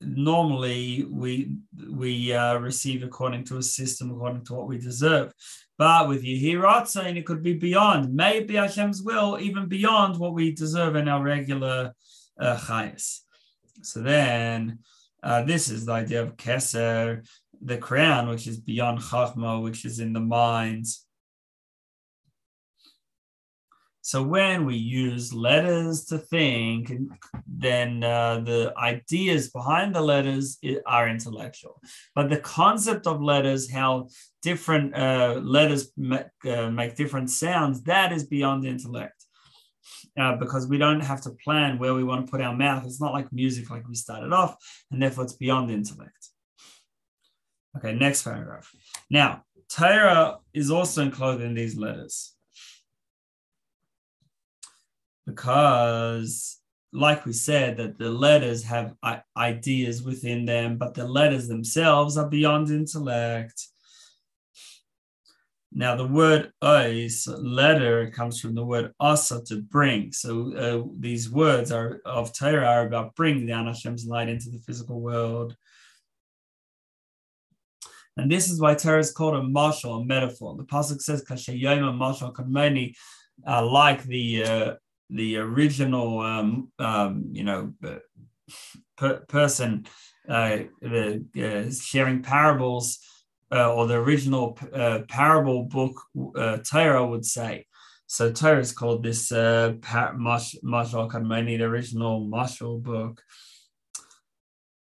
normally 0.00 1.06
we 1.08 1.52
we 1.90 2.32
uh, 2.32 2.56
receive 2.58 3.02
according 3.02 3.44
to 3.44 3.58
a 3.58 3.62
system, 3.62 4.10
according 4.10 4.44
to 4.46 4.54
what 4.54 4.66
we 4.66 4.78
deserve. 4.78 5.32
But 5.78 6.08
with 6.08 6.24
Yehirat 6.24 6.88
saying 6.88 7.16
it 7.16 7.26
could 7.26 7.42
be 7.42 7.52
beyond, 7.52 8.14
maybe 8.14 8.54
Hashem's 8.54 9.02
will, 9.02 9.38
even 9.38 9.68
beyond 9.68 10.18
what 10.18 10.32
we 10.32 10.52
deserve 10.52 10.96
in 10.96 11.08
our 11.08 11.22
regular 11.22 11.92
uh, 12.40 12.56
chayas. 12.56 13.20
So 13.82 14.00
then, 14.00 14.78
uh, 15.22 15.42
this 15.42 15.68
is 15.68 15.84
the 15.84 15.92
idea 15.92 16.22
of 16.22 16.36
Keser, 16.36 17.28
the 17.60 17.76
crown, 17.76 18.28
which 18.28 18.46
is 18.46 18.58
beyond 18.58 19.00
Chachma, 19.00 19.62
which 19.62 19.84
is 19.84 20.00
in 20.00 20.14
the 20.14 20.20
minds 20.20 21.05
so 24.06 24.22
when 24.22 24.66
we 24.66 24.76
use 24.76 25.34
letters 25.34 26.04
to 26.04 26.18
think, 26.18 26.92
then 27.44 28.04
uh, 28.04 28.38
the 28.38 28.72
ideas 28.78 29.50
behind 29.50 29.96
the 29.96 30.00
letters 30.00 30.58
are 30.86 31.08
intellectual. 31.08 31.82
But 32.14 32.30
the 32.30 32.36
concept 32.36 33.08
of 33.08 33.20
letters, 33.20 33.68
how 33.68 34.06
different 34.42 34.94
uh, 34.94 35.40
letters 35.42 35.90
make, 35.96 36.26
uh, 36.48 36.70
make, 36.70 36.94
different 36.94 37.30
sounds, 37.30 37.82
that 37.82 38.12
is 38.12 38.24
beyond 38.24 38.64
intellect. 38.64 39.24
Uh, 40.16 40.36
because 40.36 40.68
we 40.68 40.78
don't 40.78 41.00
have 41.00 41.22
to 41.22 41.30
plan 41.42 41.76
where 41.76 41.94
we 41.94 42.04
want 42.04 42.26
to 42.26 42.30
put 42.30 42.40
our 42.40 42.54
mouth. 42.54 42.86
It's 42.86 43.00
not 43.00 43.12
like 43.12 43.32
music, 43.32 43.70
like 43.70 43.88
we 43.88 43.96
started 43.96 44.32
off, 44.32 44.54
and 44.92 45.02
therefore 45.02 45.24
it's 45.24 45.32
beyond 45.32 45.72
intellect. 45.72 46.28
Okay, 47.76 47.92
next 47.92 48.22
paragraph. 48.22 48.70
Now, 49.10 49.42
Torah 49.68 50.38
is 50.54 50.70
also 50.70 51.02
enclosed 51.02 51.42
in 51.42 51.54
these 51.54 51.76
letters 51.76 52.35
because 55.26 56.60
like 56.92 57.26
we 57.26 57.32
said 57.32 57.76
that 57.76 57.98
the 57.98 58.10
letters 58.10 58.62
have 58.62 58.94
ideas 59.36 60.02
within 60.02 60.46
them 60.46 60.78
but 60.78 60.94
the 60.94 61.06
letters 61.06 61.48
themselves 61.48 62.16
are 62.16 62.28
beyond 62.28 62.70
intellect. 62.70 63.66
Now 65.72 65.94
the 65.94 66.06
word 66.06 66.52
ois 66.62 67.28
letter 67.38 68.10
comes 68.10 68.40
from 68.40 68.54
the 68.54 68.64
word 68.64 68.92
asa 68.98 69.42
to 69.46 69.56
bring. 69.60 70.12
So 70.12 70.54
uh, 70.56 70.88
these 70.98 71.30
words 71.30 71.70
are 71.70 72.00
of 72.06 72.32
Torah 72.32 72.66
are 72.66 72.86
about 72.86 73.14
bringing 73.14 73.46
down 73.46 73.66
Hashem's 73.66 74.06
light 74.06 74.30
into 74.30 74.48
the 74.48 74.60
physical 74.60 75.00
world. 75.00 75.54
And 78.16 78.30
this 78.30 78.50
is 78.50 78.58
why 78.58 78.74
Torah 78.74 79.00
is 79.00 79.12
called 79.12 79.34
a 79.34 79.42
mashal, 79.42 80.00
a 80.00 80.04
metaphor. 80.04 80.56
The 80.56 80.64
pasuk 80.64 81.02
says, 81.02 81.22
"Kashayoma 81.22 81.92
mashal 81.98 82.32
kameni," 82.32 82.94
uh, 83.46 83.66
like 83.66 84.02
the 84.04 84.44
uh, 84.44 84.74
the 85.10 85.36
original, 85.38 86.20
um, 86.20 86.72
um, 86.78 87.26
you 87.32 87.44
know, 87.44 87.72
per- 88.96 89.24
person 89.28 89.86
uh, 90.28 90.58
the, 90.80 91.24
uh, 91.38 91.72
sharing 91.72 92.22
parables 92.22 92.98
uh, 93.52 93.72
or 93.72 93.86
the 93.86 93.94
original 93.94 94.58
uh, 94.72 95.00
parable 95.08 95.64
book 95.64 96.00
uh, 96.36 96.58
Torah 96.58 97.06
would 97.06 97.24
say. 97.24 97.66
So 98.08 98.32
Torah 98.32 98.60
is 98.60 98.72
called 98.72 99.02
this 99.02 99.32
uh, 99.32 99.74
Mashal 99.82 101.10
Kadmoni, 101.10 101.58
the 101.58 101.64
original 101.64 102.26
Mashal 102.26 102.82
book. 102.82 103.20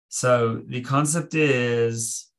So 0.10 0.62
the 0.68 0.82
concept 0.82 1.36
is 1.36 2.32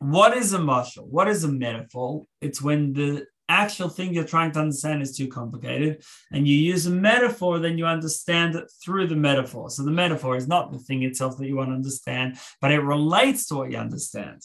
what 0.00 0.36
is 0.36 0.52
a 0.52 0.58
mashal? 0.58 1.06
What 1.06 1.28
is 1.28 1.44
a 1.44 1.48
metaphor? 1.48 2.24
It's 2.40 2.62
when 2.62 2.92
the 2.92 3.26
actual 3.48 3.88
thing 3.88 4.12
you're 4.12 4.24
trying 4.24 4.52
to 4.52 4.60
understand 4.60 5.02
is 5.02 5.16
too 5.16 5.28
complicated. 5.28 6.02
And 6.32 6.46
you 6.46 6.56
use 6.56 6.86
a 6.86 6.90
metaphor 6.90 7.58
then 7.58 7.78
you 7.78 7.86
understand 7.86 8.54
it 8.54 8.70
through 8.82 9.06
the 9.06 9.16
metaphor. 9.16 9.70
So 9.70 9.84
the 9.84 9.90
metaphor 9.90 10.36
is 10.36 10.48
not 10.48 10.72
the 10.72 10.78
thing 10.78 11.02
itself 11.02 11.38
that 11.38 11.46
you 11.46 11.56
want 11.56 11.70
to 11.70 11.74
understand 11.74 12.38
but 12.60 12.70
it 12.70 12.80
relates 12.80 13.46
to 13.46 13.56
what 13.56 13.70
you 13.70 13.78
understand. 13.78 14.42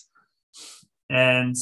And 1.09 1.55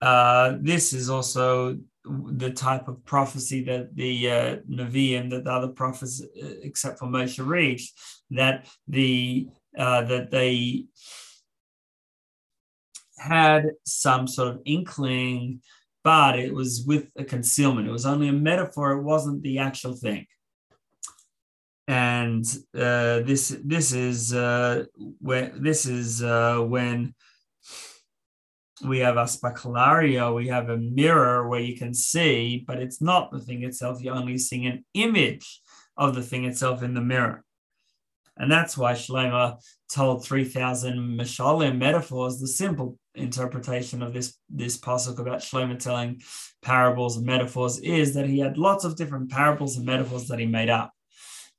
uh, 0.00 0.56
this 0.60 0.92
is 0.92 1.10
also 1.10 1.78
the 2.04 2.50
type 2.50 2.88
of 2.88 3.04
prophecy 3.04 3.64
that 3.64 3.94
the 3.94 4.30
uh, 4.30 4.56
Nevi'im, 4.70 5.30
that 5.30 5.44
the 5.44 5.52
other 5.52 5.68
prophets, 5.68 6.22
uh, 6.22 6.48
except 6.62 6.98
for 6.98 7.06
Moshe, 7.06 7.44
reached, 7.44 7.98
that 8.30 8.68
the 8.86 9.48
uh, 9.76 10.02
that 10.02 10.30
they 10.30 10.86
had 13.18 13.70
some 13.84 14.26
sort 14.26 14.48
of 14.48 14.60
inkling 14.64 15.60
but 16.08 16.38
it 16.38 16.54
was 16.54 16.84
with 16.86 17.10
a 17.18 17.24
concealment. 17.24 17.86
It 17.86 17.92
was 17.92 18.06
only 18.06 18.28
a 18.28 18.32
metaphor. 18.50 18.92
It 18.92 19.02
wasn't 19.02 19.42
the 19.42 19.58
actual 19.58 19.94
thing. 19.94 20.24
And 21.86 22.46
uh, 22.74 23.20
this 23.28 23.54
this 23.62 23.92
is 23.92 24.32
uh, 24.32 24.86
when 25.20 25.62
this 25.62 25.84
is 25.84 26.22
uh, 26.22 26.60
when 26.60 27.14
we 28.82 29.00
have 29.00 29.16
aspaklaria, 29.16 30.34
we 30.34 30.48
have 30.48 30.70
a 30.70 30.78
mirror 30.78 31.46
where 31.46 31.60
you 31.60 31.76
can 31.76 31.92
see, 31.92 32.64
but 32.66 32.78
it's 32.78 33.02
not 33.02 33.30
the 33.30 33.40
thing 33.40 33.62
itself. 33.64 34.00
You're 34.00 34.14
only 34.14 34.38
seeing 34.38 34.66
an 34.66 34.86
image 34.94 35.60
of 35.94 36.14
the 36.14 36.22
thing 36.22 36.46
itself 36.46 36.82
in 36.82 36.94
the 36.94 37.02
mirror. 37.02 37.44
And 38.38 38.50
that's 38.50 38.78
why 38.78 38.92
Shlomo 38.94 39.60
told 39.92 40.24
3,000 40.24 41.18
Mishalim 41.18 41.76
metaphors, 41.76 42.38
the 42.38 42.48
simple 42.48 42.96
interpretation 43.18 44.02
of 44.02 44.12
this 44.12 44.36
this 44.48 44.78
pasuk 44.78 45.18
about 45.18 45.40
Shlomo 45.40 45.78
telling 45.78 46.20
parables 46.62 47.16
and 47.16 47.26
metaphors 47.26 47.78
is 47.80 48.14
that 48.14 48.26
he 48.26 48.38
had 48.38 48.58
lots 48.58 48.84
of 48.84 48.96
different 48.96 49.30
parables 49.30 49.76
and 49.76 49.86
metaphors 49.86 50.28
that 50.28 50.38
he 50.38 50.46
made 50.46 50.70
up. 50.70 50.92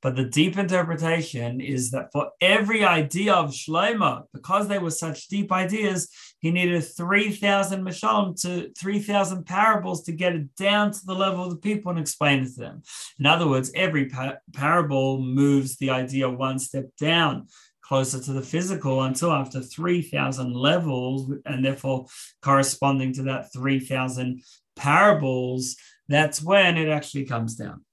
But 0.02 0.16
the 0.16 0.24
deep 0.24 0.56
interpretation 0.56 1.60
is 1.60 1.90
that 1.90 2.10
for 2.12 2.30
every 2.40 2.84
idea 2.84 3.34
of 3.34 3.50
Shlomo, 3.50 4.24
because 4.32 4.66
they 4.66 4.78
were 4.78 4.90
such 4.90 5.28
deep 5.28 5.52
ideas, 5.52 6.08
he 6.40 6.50
needed 6.50 6.80
3,000 6.80 7.84
mashalim 7.84 8.40
to 8.42 8.70
3,000 8.78 9.44
parables 9.44 10.02
to 10.04 10.12
get 10.12 10.34
it 10.34 10.54
down 10.56 10.92
to 10.92 11.00
the 11.04 11.14
level 11.14 11.44
of 11.44 11.50
the 11.50 11.56
people 11.56 11.90
and 11.90 12.00
explain 12.00 12.44
it 12.44 12.54
to 12.54 12.60
them. 12.60 12.82
In 13.18 13.26
other 13.26 13.46
words, 13.46 13.70
every 13.74 14.06
pa- 14.06 14.38
parable 14.54 15.20
moves 15.20 15.76
the 15.76 15.90
idea 15.90 16.30
one 16.30 16.58
step 16.58 16.86
down 16.98 17.48
closer 17.90 18.20
to 18.20 18.32
the 18.32 18.40
physical 18.40 19.02
until 19.02 19.32
after 19.32 19.60
3,000 19.60 20.54
levels, 20.54 21.32
and 21.44 21.64
therefore 21.64 22.06
corresponding 22.40 23.12
to 23.12 23.24
that 23.24 23.52
3,000 23.52 24.40
parables, 24.76 25.74
that's 26.08 26.40
when 26.40 26.78
it 26.78 26.88
actually 26.88 27.24
comes 27.24 27.56
down. 27.56 27.84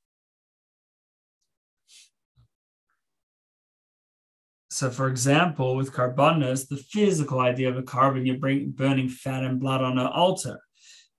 So, 4.70 4.92
for 4.92 5.08
example, 5.08 5.76
with 5.76 5.92
korbanos, 5.92 6.68
the 6.68 6.78
physical 6.78 7.40
idea 7.40 7.70
of 7.70 7.78
a 7.78 7.82
korban, 7.82 8.28
you're 8.28 8.38
bring, 8.38 8.70
burning 8.70 9.10
fat 9.10 9.44
and 9.44 9.60
blood 9.60 9.82
on 9.82 9.98
an 9.98 10.06
altar. 10.06 10.60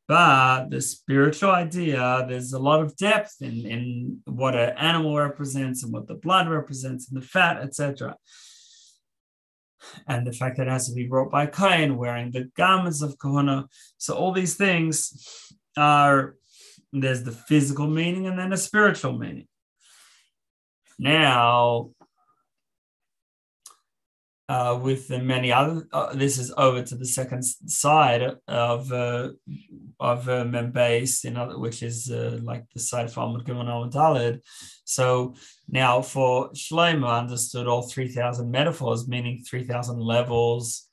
But 0.06 0.70
the 0.70 0.80
spiritual 0.80 1.50
idea, 1.50 2.24
there's 2.28 2.52
a 2.52 2.60
lot 2.60 2.80
of 2.80 2.96
depth 2.96 3.38
in, 3.40 3.66
in 3.66 4.20
what 4.26 4.54
an 4.54 4.78
animal 4.78 5.16
represents 5.16 5.82
and 5.82 5.92
what 5.92 6.06
the 6.06 6.14
blood 6.14 6.48
represents 6.48 7.10
and 7.10 7.20
the 7.20 7.26
fat, 7.26 7.60
etc 7.60 8.14
and 10.06 10.26
the 10.26 10.32
fact 10.32 10.56
that 10.56 10.66
it 10.66 10.70
has 10.70 10.88
to 10.88 10.94
be 10.94 11.06
brought 11.06 11.30
by 11.30 11.46
Kain 11.46 11.96
wearing 11.96 12.30
the 12.30 12.50
garments 12.56 13.02
of 13.02 13.18
Kehunah. 13.18 13.66
So 13.96 14.14
all 14.14 14.32
these 14.32 14.56
things 14.56 15.54
are 15.76 16.34
there's 16.92 17.22
the 17.22 17.32
physical 17.32 17.86
meaning 17.86 18.26
and 18.26 18.38
then 18.38 18.52
a 18.52 18.56
spiritual 18.56 19.18
meaning. 19.18 19.46
Now, 20.98 21.90
uh, 24.48 24.78
with 24.82 25.08
the 25.08 25.18
many 25.18 25.52
other, 25.52 25.86
uh, 25.92 26.14
this 26.14 26.38
is 26.38 26.52
over 26.56 26.82
to 26.82 26.94
the 26.94 27.04
second 27.04 27.42
side 27.44 28.22
of 28.48 28.90
uh, 28.92 29.28
of 30.00 30.28
uh, 30.28 30.44
Mem 30.44 30.72
Beis, 30.72 31.24
in 31.24 31.36
other, 31.36 31.58
which 31.58 31.82
is 31.82 32.10
uh, 32.10 32.38
like 32.42 32.64
the 32.72 32.80
side 32.80 33.06
of 33.06 33.14
amud 33.14 33.44
Gimel 33.44 33.82
and 33.82 33.92
Daled. 33.92 34.40
So 34.84 35.34
now 35.68 36.00
for 36.00 36.50
Shlomo 36.52 37.18
understood 37.18 37.66
all 37.66 37.82
three 37.82 38.08
thousand 38.08 38.50
metaphors, 38.50 39.06
meaning 39.06 39.44
three 39.44 39.64
thousand 39.64 40.00
levels, 40.00 40.88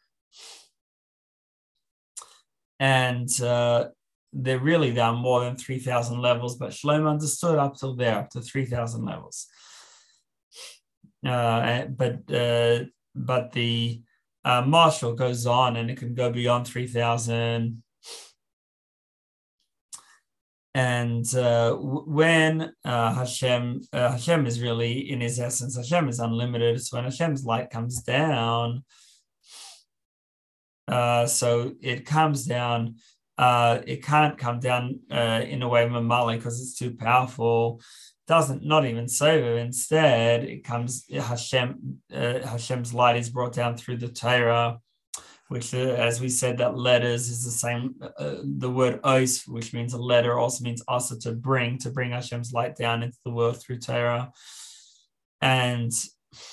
and 2.77 3.29
uh, 3.41 3.85
there 4.33 4.59
really 4.59 4.91
there 4.91 5.05
are 5.05 5.13
more 5.13 5.45
than 5.45 5.55
three 5.55 5.79
thousand 5.79 6.19
levels, 6.19 6.57
but 6.57 6.71
Shlomo 6.71 7.09
understood 7.09 7.57
up 7.57 7.77
till 7.77 7.95
there, 7.95 8.17
up 8.19 8.31
to 8.31 8.41
three 8.41 8.65
thousand 8.65 9.05
levels. 9.05 9.47
Uh, 11.25 11.85
but 11.85 12.19
uh, 12.31 12.83
but 13.15 13.51
the 13.51 14.01
uh, 14.43 14.61
mashal 14.61 15.15
goes 15.15 15.45
on 15.45 15.77
and 15.77 15.89
it 15.89 15.97
can 15.97 16.13
go 16.13 16.31
beyond 16.31 16.67
3000 16.67 17.81
and 20.75 21.35
uh, 21.35 21.73
when 21.73 22.73
uh, 22.83 23.13
Hashem 23.13 23.81
uh, 23.93 24.11
Hashem 24.11 24.45
is 24.45 24.61
really 24.61 25.09
in 25.09 25.21
his 25.21 25.39
essence 25.39 25.77
Hashem 25.77 26.09
is 26.09 26.19
unlimited. 26.19 26.81
So 26.83 26.97
when 26.97 27.05
Hashem's 27.05 27.45
light 27.45 27.69
comes 27.69 28.03
down 28.03 28.83
uh, 30.87 31.25
so 31.25 31.73
it 31.81 32.05
comes 32.05 32.45
down. 32.45 32.95
Uh, 33.37 33.81
it 33.85 34.01
can't 34.01 34.37
come 34.37 34.61
down 34.61 34.97
in 35.09 35.61
a 35.61 35.67
way 35.67 35.83
of 35.83 35.91
Mamali 35.91 36.37
because 36.37 36.61
it's 36.61 36.77
too 36.77 36.95
powerful 36.95 37.81
doesn't 38.27 38.65
not 38.65 38.85
even 38.85 39.07
it. 39.07 39.57
Instead, 39.57 40.43
it 40.43 40.63
comes 40.63 41.05
Hashem. 41.11 41.99
Uh, 42.13 42.39
Hashem's 42.39 42.93
light 42.93 43.17
is 43.17 43.29
brought 43.29 43.53
down 43.53 43.77
through 43.77 43.97
the 43.97 44.07
Torah, 44.07 44.79
which, 45.47 45.73
uh, 45.73 45.77
as 45.77 46.19
we 46.19 46.29
said, 46.29 46.57
that 46.57 46.77
letters 46.77 47.29
is 47.29 47.43
the 47.43 47.51
same. 47.51 47.95
Uh, 48.01 48.37
the 48.43 48.69
word 48.69 48.99
os, 49.03 49.47
which 49.47 49.73
means 49.73 49.93
a 49.93 50.01
letter, 50.01 50.37
also 50.39 50.63
means 50.63 50.81
also 50.87 51.15
to 51.19 51.33
bring 51.33 51.77
to 51.79 51.91
bring 51.91 52.11
Hashem's 52.11 52.51
light 52.51 52.75
down 52.75 53.03
into 53.03 53.17
the 53.25 53.31
world 53.31 53.61
through 53.61 53.79
Torah, 53.79 54.31
and 55.41 55.91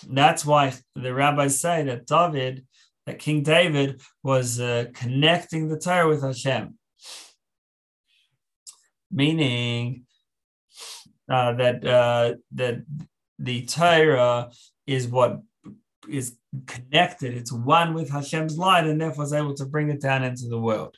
that's 0.09 0.45
why 0.45 0.75
the 0.95 1.15
rabbis 1.15 1.59
say 1.59 1.85
that 1.85 2.07
David, 2.07 2.67
that 3.07 3.19
King 3.19 3.43
David, 3.43 4.03
was 4.23 4.61
uh, 4.61 4.87
connecting 4.93 5.69
the 5.69 5.79
Torah 5.79 6.09
with 6.09 6.23
Hashem, 6.23 6.79
meaning 9.11 10.05
uh, 11.33 11.53
that 11.55 11.85
uh, 11.85 12.35
that 12.53 12.85
the 13.39 13.65
Torah 13.67 14.51
is 14.87 15.09
what 15.09 15.41
is 16.09 16.37
connected. 16.67 17.35
It's 17.35 17.53
one 17.53 17.95
with 17.95 18.11
Hashem's 18.11 18.59
light, 18.59 18.87
and 18.87 19.01
therefore 19.01 19.25
is 19.25 19.33
able 19.33 19.55
to 19.55 19.67
bring 19.67 19.89
it 19.91 20.01
down 20.01 20.25
into 20.25 20.47
the 20.49 20.61
world. 20.61 20.97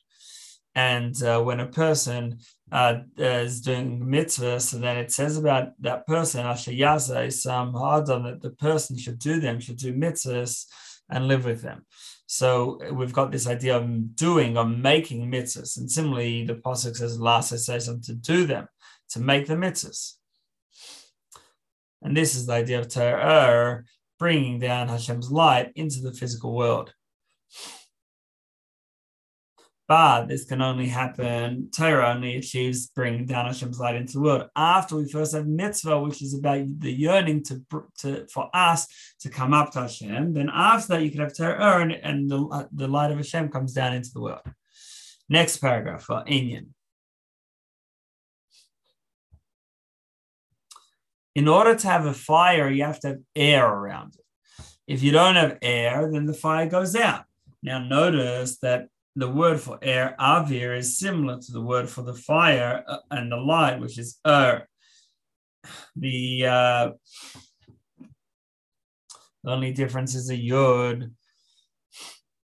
And 0.74 1.14
uh, 1.22 1.40
when 1.40 1.60
a 1.60 1.68
person 1.68 2.40
uh, 2.72 2.94
is 3.16 3.60
doing 3.60 4.10
mitzvah, 4.10 4.58
so 4.58 4.78
then 4.78 4.96
it 4.96 5.12
says 5.12 5.36
about 5.36 5.68
that 5.80 6.06
person, 6.06 6.44
Ashayaza, 6.44 7.32
some 7.32 7.76
Adam, 7.76 8.24
that 8.24 8.42
the 8.42 8.50
person 8.50 8.98
should 8.98 9.20
do 9.20 9.38
them, 9.38 9.60
should 9.60 9.76
do 9.76 9.94
mitzvahs 9.94 10.66
and 11.08 11.28
live 11.28 11.44
with 11.44 11.62
them. 11.62 11.86
So 12.26 12.80
we've 12.92 13.12
got 13.12 13.30
this 13.30 13.46
idea 13.46 13.76
of 13.76 14.16
doing, 14.16 14.56
of 14.56 14.68
making 14.68 15.30
mitzvahs. 15.30 15.76
And 15.78 15.88
similarly, 15.88 16.44
the 16.44 16.54
Pasuk 16.54 16.96
says, 16.96 17.20
last 17.20 17.52
I 17.52 17.78
to 17.78 18.14
do 18.14 18.46
them, 18.46 18.66
to 19.10 19.20
make 19.20 19.46
the 19.46 19.54
mitzvahs. 19.54 20.14
And 22.04 22.14
this 22.14 22.34
is 22.34 22.46
the 22.46 22.52
idea 22.52 22.78
of 22.78 22.88
Torah, 22.88 23.24
er, 23.24 23.84
bringing 24.18 24.58
down 24.58 24.88
Hashem's 24.88 25.32
light 25.32 25.72
into 25.74 26.00
the 26.02 26.12
physical 26.12 26.54
world. 26.54 26.92
But 29.86 30.26
this 30.26 30.44
can 30.44 30.62
only 30.62 30.86
happen, 30.86 31.70
Torah 31.70 32.14
only 32.14 32.36
achieves 32.36 32.86
bringing 32.88 33.26
down 33.26 33.46
Hashem's 33.46 33.78
light 33.78 33.96
into 33.96 34.14
the 34.14 34.20
world 34.20 34.48
after 34.56 34.96
we 34.96 35.10
first 35.10 35.34
have 35.34 35.46
mitzvah, 35.46 36.00
which 36.00 36.22
is 36.22 36.34
about 36.34 36.66
the 36.78 36.92
yearning 36.92 37.42
to, 37.44 37.62
to 37.98 38.26
for 38.32 38.48
us 38.54 38.86
to 39.20 39.28
come 39.28 39.52
up 39.52 39.72
to 39.72 39.80
Hashem. 39.80 40.32
Then 40.32 40.50
after 40.52 40.94
that, 40.94 41.02
you 41.02 41.10
can 41.10 41.20
have 41.20 41.36
Torah 41.36 41.56
er, 41.56 41.80
and, 41.80 41.92
and 41.92 42.30
the, 42.30 42.46
uh, 42.46 42.64
the 42.72 42.88
light 42.88 43.10
of 43.10 43.18
Hashem 43.18 43.50
comes 43.50 43.74
down 43.74 43.94
into 43.94 44.10
the 44.12 44.20
world. 44.20 44.40
Next 45.28 45.58
paragraph 45.58 46.04
for 46.04 46.24
Inyan. 46.24 46.68
In 51.34 51.48
order 51.48 51.74
to 51.74 51.86
have 51.86 52.06
a 52.06 52.14
fire, 52.14 52.70
you 52.70 52.84
have 52.84 53.00
to 53.00 53.08
have 53.08 53.18
air 53.34 53.66
around 53.66 54.14
it. 54.14 54.64
If 54.86 55.02
you 55.02 55.12
don't 55.12 55.36
have 55.36 55.58
air, 55.62 56.10
then 56.12 56.26
the 56.26 56.34
fire 56.34 56.68
goes 56.68 56.94
out. 56.94 57.24
Now, 57.62 57.78
notice 57.78 58.58
that 58.58 58.88
the 59.16 59.28
word 59.28 59.60
for 59.60 59.78
air, 59.80 60.14
avir, 60.20 60.76
is 60.76 60.98
similar 60.98 61.38
to 61.40 61.52
the 61.52 61.62
word 61.62 61.88
for 61.88 62.02
the 62.02 62.14
fire 62.14 62.84
uh, 62.86 62.98
and 63.10 63.32
the 63.32 63.36
light, 63.36 63.80
which 63.80 63.98
is 63.98 64.18
er. 64.26 64.68
The, 65.96 66.46
uh, 66.46 66.90
only 69.46 69.72
difference 69.72 70.14
is 70.14 70.30
a 70.30 70.36
yud. 70.36 71.10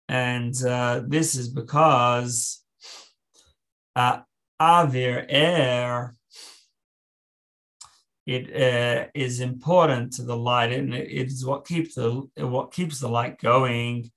And 0.08 0.54
uh, 0.62 1.02
this 1.06 1.34
is 1.34 1.48
because 1.48 2.62
uh, 3.94 4.20
avir, 4.60 5.26
air, 5.28 6.14
it 8.28 8.54
uh, 8.54 9.06
is 9.14 9.40
important 9.40 10.12
to 10.12 10.22
the 10.22 10.36
light 10.36 10.70
and 10.70 10.92
it 10.94 11.28
is 11.28 11.46
what 11.46 11.66
keeps 11.66 11.94
the 11.94 12.28
what 12.36 12.72
keeps 12.72 13.00
the 13.00 13.08
light 13.08 13.40
going. 13.40 14.10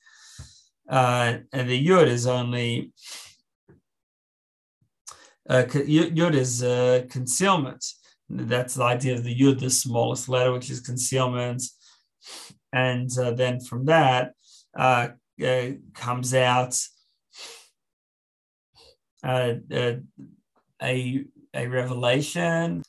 Uh, 0.90 1.38
and 1.54 1.70
the 1.70 1.88
yud 1.88 2.08
is 2.08 2.28
only 2.28 2.92
uh, 5.50 5.64
yud 5.64 6.34
is 6.34 6.62
uh, 6.62 7.04
concealment. 7.10 7.86
That's 8.28 8.76
the 8.76 8.84
idea 8.84 9.14
of 9.14 9.24
the 9.24 9.34
yud 9.34 9.62
the 9.62 9.70
smallest 9.70 10.28
letter 10.28 10.52
which 10.52 10.70
is 10.70 10.82
concealment. 10.82 11.64
And 12.74 13.10
uh, 13.18 13.32
then 13.32 13.62
from 13.62 13.86
that 13.86 14.34
uh, 14.78 15.10
uh, 15.42 15.68
comes 15.94 16.34
out 16.34 16.78
uh, 19.24 19.54
a 20.82 21.26
a 21.54 21.68
revelation 21.68 22.84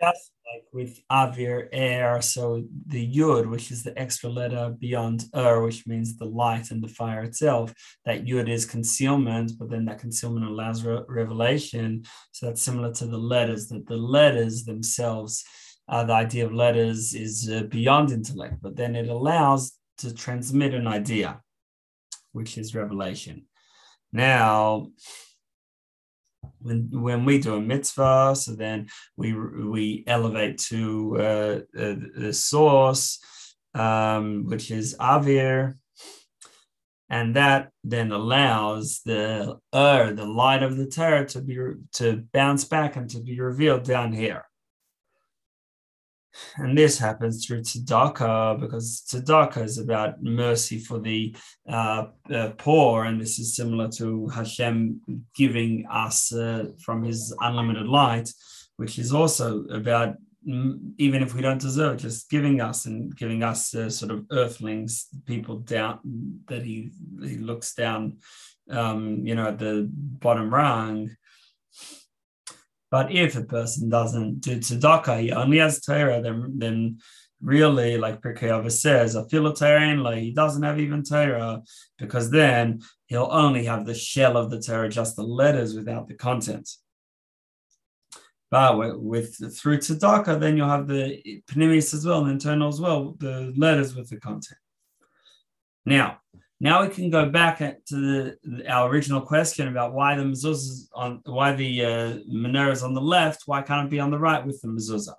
just 0.00 0.32
like 0.52 0.64
with 0.72 1.00
Avir, 1.10 1.68
air, 1.72 2.20
so 2.22 2.64
the 2.86 3.16
Yud, 3.16 3.48
which 3.48 3.70
is 3.70 3.82
the 3.82 3.96
extra 3.98 4.28
letter 4.28 4.74
beyond 4.78 5.24
Ur, 5.34 5.62
which 5.62 5.86
means 5.86 6.16
the 6.16 6.24
light 6.24 6.70
and 6.70 6.82
the 6.82 6.88
fire 6.88 7.22
itself, 7.22 7.72
that 8.04 8.24
Yud 8.24 8.48
is 8.48 8.66
concealment, 8.66 9.52
but 9.58 9.70
then 9.70 9.84
that 9.84 10.00
concealment 10.00 10.46
allows 10.46 10.84
re- 10.84 11.02
revelation. 11.08 12.04
So 12.32 12.46
that's 12.46 12.62
similar 12.62 12.92
to 12.94 13.06
the 13.06 13.18
letters, 13.18 13.68
that 13.68 13.86
the 13.86 13.96
letters 13.96 14.64
themselves, 14.64 15.44
uh, 15.88 16.04
the 16.04 16.14
idea 16.14 16.46
of 16.46 16.52
letters 16.52 17.14
is 17.14 17.50
uh, 17.50 17.64
beyond 17.64 18.10
intellect, 18.10 18.56
but 18.60 18.76
then 18.76 18.96
it 18.96 19.08
allows 19.08 19.72
to 19.98 20.14
transmit 20.14 20.74
an 20.74 20.86
idea, 20.86 21.40
which 22.32 22.58
is 22.58 22.74
revelation. 22.74 23.46
Now, 24.12 24.88
when 26.60 26.88
when 26.92 27.24
we 27.24 27.38
do 27.38 27.54
a 27.54 27.60
mitzvah, 27.60 28.34
so 28.36 28.52
then 28.54 28.88
we 29.16 29.32
we 29.34 30.04
elevate 30.06 30.58
to 30.70 31.16
uh, 31.18 31.60
uh, 31.78 31.94
the 32.16 32.32
source, 32.32 33.18
um, 33.74 34.46
which 34.46 34.70
is 34.70 34.96
avir, 34.98 35.74
and 37.08 37.36
that 37.36 37.70
then 37.82 38.12
allows 38.12 39.00
the 39.04 39.56
uh, 39.72 40.12
the 40.12 40.26
light 40.26 40.62
of 40.62 40.76
the 40.76 40.86
Torah 40.86 41.26
to 41.26 41.40
be 41.40 41.58
to 41.94 42.24
bounce 42.32 42.64
back 42.64 42.96
and 42.96 43.08
to 43.10 43.20
be 43.20 43.40
revealed 43.40 43.84
down 43.84 44.12
here. 44.12 44.44
And 46.56 46.76
this 46.76 46.98
happens 46.98 47.44
through 47.44 47.62
tzedakah 47.62 48.60
because 48.60 49.02
tzedakah 49.08 49.64
is 49.64 49.78
about 49.78 50.22
mercy 50.22 50.78
for 50.78 50.98
the 50.98 51.34
uh, 51.68 52.06
uh, 52.32 52.50
poor, 52.56 53.04
and 53.04 53.20
this 53.20 53.38
is 53.38 53.56
similar 53.56 53.88
to 53.92 54.28
Hashem 54.28 55.00
giving 55.34 55.86
us 55.90 56.32
uh, 56.32 56.66
from 56.82 57.02
His 57.02 57.34
unlimited 57.40 57.86
light, 57.86 58.30
which 58.76 58.98
is 58.98 59.12
also 59.12 59.64
about 59.64 60.16
mm, 60.48 60.92
even 60.98 61.22
if 61.22 61.34
we 61.34 61.42
don't 61.42 61.60
deserve, 61.60 61.98
just 61.98 62.30
giving 62.30 62.60
us 62.60 62.86
and 62.86 63.16
giving 63.16 63.42
us 63.42 63.74
uh, 63.74 63.90
sort 63.90 64.12
of 64.12 64.24
earthlings, 64.30 65.06
people 65.26 65.58
down 65.58 65.98
that 66.46 66.62
He 66.62 66.90
He 67.22 67.36
looks 67.38 67.74
down, 67.74 68.18
um, 68.70 69.26
you 69.26 69.34
know, 69.34 69.48
at 69.48 69.58
the 69.58 69.88
bottom 69.92 70.52
rung 70.52 71.10
but 72.90 73.12
if 73.12 73.36
a 73.36 73.44
person 73.44 73.88
doesn't 73.88 74.40
do 74.40 74.58
tzedakah, 74.58 75.20
he 75.20 75.32
only 75.32 75.58
has 75.58 75.80
Torah, 75.80 76.20
then, 76.20 76.54
then 76.56 76.98
really, 77.40 77.96
like 77.96 78.20
Pirkei 78.20 78.70
says, 78.70 79.14
a 79.14 79.28
philotarian, 79.28 80.02
like 80.02 80.18
he 80.18 80.32
doesn't 80.32 80.62
have 80.62 80.80
even 80.80 81.02
Torah, 81.02 81.62
because 81.98 82.30
then 82.30 82.82
he'll 83.06 83.28
only 83.30 83.64
have 83.64 83.86
the 83.86 83.94
shell 83.94 84.36
of 84.36 84.50
the 84.50 84.60
Torah, 84.60 84.88
just 84.88 85.16
the 85.16 85.22
letters 85.22 85.74
without 85.74 86.08
the 86.08 86.14
content. 86.14 86.68
But 88.50 88.76
with, 88.76 88.96
with 89.00 89.56
through 89.56 89.78
tzedakah, 89.78 90.40
then 90.40 90.56
you'll 90.56 90.68
have 90.68 90.88
the 90.88 91.42
pnimius 91.48 91.94
as 91.94 92.04
well, 92.04 92.24
the 92.24 92.32
internal 92.32 92.68
as 92.68 92.80
well, 92.80 93.14
the 93.18 93.52
letters 93.56 93.94
with 93.94 94.10
the 94.10 94.18
content. 94.18 94.58
Now, 95.86 96.18
now 96.62 96.82
we 96.82 96.90
can 96.90 97.08
go 97.08 97.26
back 97.30 97.58
to 97.58 97.96
the, 97.96 98.68
our 98.68 98.90
original 98.90 99.22
question 99.22 99.68
about 99.68 99.94
why 99.94 100.14
the 100.14 100.22
mezuzah 100.22 100.88
on 100.92 101.22
why 101.24 101.54
the 101.54 101.84
uh, 101.84 102.12
menorah 102.30 102.72
is 102.72 102.82
on 102.82 102.92
the 102.92 103.00
left. 103.00 103.44
Why 103.46 103.62
can't 103.62 103.86
it 103.86 103.90
be 103.90 103.98
on 103.98 104.10
the 104.10 104.18
right 104.18 104.44
with 104.44 104.60
the 104.60 104.68
mezuzah? 104.68 105.14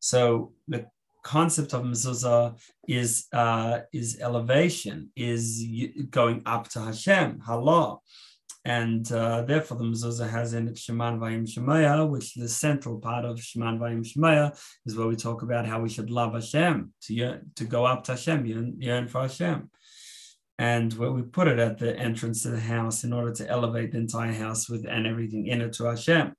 So 0.00 0.52
the 0.68 0.86
concept 1.22 1.72
of 1.72 1.84
mezuzah 1.84 2.60
is 2.86 3.28
uh, 3.32 3.80
is 3.94 4.20
elevation, 4.20 5.10
is 5.16 5.64
going 6.10 6.42
up 6.44 6.68
to 6.70 6.80
Hashem, 6.80 7.40
Halah. 7.40 7.98
And 8.66 9.10
uh, 9.10 9.40
therefore, 9.44 9.78
the 9.78 9.84
mezuzah 9.84 10.28
has 10.28 10.52
in 10.52 10.68
it 10.68 10.74
Sheman 10.74 11.18
Vayim 11.18 11.48
Shemaya, 11.48 12.06
which 12.06 12.34
the 12.34 12.46
central 12.46 12.98
part 12.98 13.24
of 13.24 13.38
Sheman 13.38 13.78
Vayim 13.78 14.06
Shemaya 14.06 14.52
is 14.84 14.94
where 14.94 15.06
we 15.06 15.16
talk 15.16 15.40
about 15.40 15.64
how 15.64 15.80
we 15.80 15.88
should 15.88 16.10
love 16.10 16.34
Hashem, 16.34 16.92
to, 17.04 17.40
to 17.56 17.64
go 17.64 17.86
up 17.86 18.04
to 18.04 18.12
Hashem, 18.12 18.44
yearn, 18.44 18.74
yearn 18.78 19.08
for 19.08 19.22
Hashem 19.22 19.70
and 20.60 20.92
where 20.92 21.10
we 21.10 21.22
put 21.22 21.48
it 21.48 21.58
at 21.58 21.78
the 21.78 21.98
entrance 21.98 22.42
to 22.42 22.50
the 22.50 22.60
house 22.60 23.02
in 23.02 23.14
order 23.14 23.32
to 23.32 23.48
elevate 23.48 23.92
the 23.92 23.96
entire 23.96 24.34
house 24.34 24.68
with 24.68 24.84
and 24.86 25.06
everything 25.06 25.46
in 25.46 25.62
it 25.62 25.72
to 25.72 25.84
Hashem. 25.84 26.34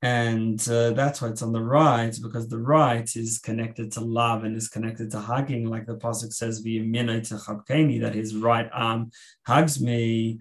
And 0.00 0.60
uh, 0.68 0.90
that's 0.92 1.20
why 1.20 1.28
it's 1.28 1.42
on 1.42 1.50
the 1.52 1.60
right, 1.60 2.16
because 2.22 2.48
the 2.48 2.60
right 2.60 3.16
is 3.16 3.40
connected 3.40 3.90
to 3.92 4.00
love 4.00 4.44
and 4.44 4.56
is 4.56 4.68
connected 4.68 5.10
to 5.10 5.18
hugging, 5.18 5.68
like 5.68 5.86
the 5.86 5.96
Pasuk 5.96 6.32
says, 6.32 6.62
that 6.62 8.14
his 8.14 8.36
right 8.36 8.70
arm 8.72 9.10
hugs 9.44 9.82
me. 9.82 10.38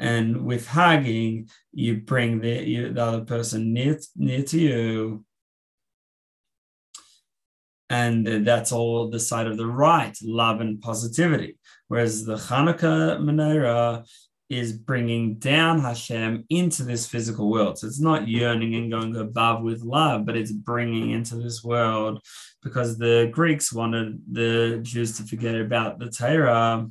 And 0.00 0.44
with 0.44 0.66
hugging, 0.66 1.50
you 1.72 1.98
bring 1.98 2.40
the, 2.40 2.64
you, 2.66 2.92
the 2.92 3.04
other 3.04 3.24
person 3.24 3.72
near, 3.72 3.96
near 4.16 4.42
to 4.42 4.58
you 4.58 5.24
and 7.90 8.46
that's 8.46 8.72
all 8.72 9.08
the 9.08 9.20
side 9.20 9.46
of 9.46 9.56
the 9.56 9.66
right, 9.66 10.16
love 10.22 10.60
and 10.60 10.80
positivity. 10.80 11.58
Whereas 11.88 12.24
the 12.24 12.36
Hanukkah 12.36 13.18
menorah 13.18 14.06
is 14.50 14.72
bringing 14.72 15.34
down 15.34 15.80
Hashem 15.80 16.44
into 16.48 16.82
this 16.82 17.06
physical 17.06 17.50
world. 17.50 17.78
So 17.78 17.86
it's 17.86 18.00
not 18.00 18.28
yearning 18.28 18.74
and 18.74 18.90
going 18.90 19.14
above 19.16 19.62
with 19.62 19.82
love, 19.82 20.24
but 20.24 20.36
it's 20.36 20.52
bringing 20.52 21.10
into 21.10 21.36
this 21.36 21.62
world 21.62 22.20
because 22.62 22.96
the 22.96 23.28
Greeks 23.30 23.72
wanted 23.72 24.20
the 24.30 24.80
Jews 24.82 25.16
to 25.18 25.24
forget 25.24 25.54
about 25.54 25.98
the 25.98 26.10
Torah. 26.10 26.88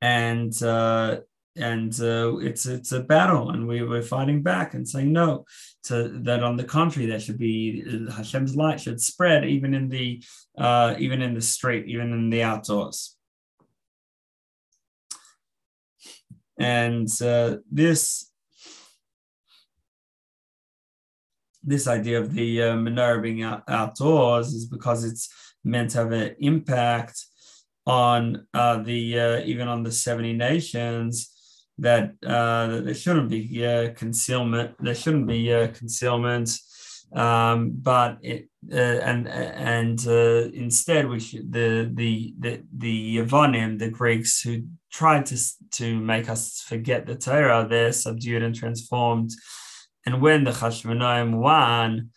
And 0.00 0.60
uh, 0.62 1.20
and 1.56 1.92
uh, 2.00 2.38
it's 2.38 2.66
it's 2.66 2.92
a 2.92 3.00
battle, 3.00 3.50
and 3.50 3.68
we 3.68 3.82
were 3.82 4.02
fighting 4.02 4.42
back 4.42 4.74
and 4.74 4.88
saying 4.88 5.12
no. 5.12 5.44
To 5.84 6.08
that, 6.22 6.42
on 6.42 6.56
the 6.56 6.64
contrary, 6.64 7.08
there 7.08 7.20
should 7.20 7.38
be 7.38 7.84
uh, 7.86 8.12
Hashem's 8.12 8.56
light 8.56 8.80
should 8.80 9.00
spread 9.00 9.44
even 9.44 9.74
in 9.74 9.88
the 9.88 10.22
uh, 10.56 10.94
even 10.98 11.20
in 11.20 11.34
the 11.34 11.42
street, 11.42 11.86
even 11.86 12.12
in 12.12 12.30
the 12.30 12.42
outdoors. 12.42 13.16
And 16.58 17.08
uh, 17.20 17.56
this 17.70 18.30
this 21.62 21.86
idea 21.86 22.20
of 22.20 22.32
the 22.32 22.62
uh, 22.62 22.74
menorah 22.74 23.22
being 23.22 23.42
out, 23.42 23.62
outdoors 23.68 24.52
is 24.52 24.66
because 24.66 25.04
it's 25.04 25.28
meant 25.64 25.90
to 25.90 25.98
have 25.98 26.12
an 26.12 26.34
impact 26.38 27.24
on 27.86 28.46
uh, 28.54 28.78
the 28.78 29.18
uh, 29.18 29.40
even 29.44 29.68
on 29.68 29.82
the 29.82 29.92
70 29.92 30.32
nations 30.32 31.31
that, 31.82 32.14
uh, 32.26 32.80
there 32.80 32.94
shouldn't 32.94 33.28
be 33.28 33.66
uh, 33.66 33.92
concealment. 33.94 34.76
There 34.80 34.94
shouldn't 34.94 35.26
be 35.26 35.52
uh, 35.52 35.68
concealment, 35.68 36.50
um, 37.12 37.72
but 37.74 38.18
it, 38.22 38.48
uh, 38.72 38.98
and 39.10 39.28
and 39.28 39.98
uh, 40.06 40.48
instead 40.54 41.08
we 41.08 41.20
should 41.20 41.52
the 41.52 41.90
the 41.92 42.34
the 42.38 42.62
the 42.76 43.16
Yavanim, 43.18 43.78
the 43.78 43.90
Greeks 43.90 44.40
who 44.40 44.62
tried 44.90 45.26
to 45.26 45.36
to 45.78 46.00
make 46.00 46.28
us 46.28 46.60
forget 46.60 47.06
the 47.06 47.16
Torah, 47.16 47.66
they're 47.68 47.92
subdued 47.92 48.42
and 48.42 48.54
transformed. 48.54 49.30
And 50.06 50.20
when 50.20 50.44
the 50.44 50.50
Hashmonaim 50.50 51.38
won, 51.38 52.10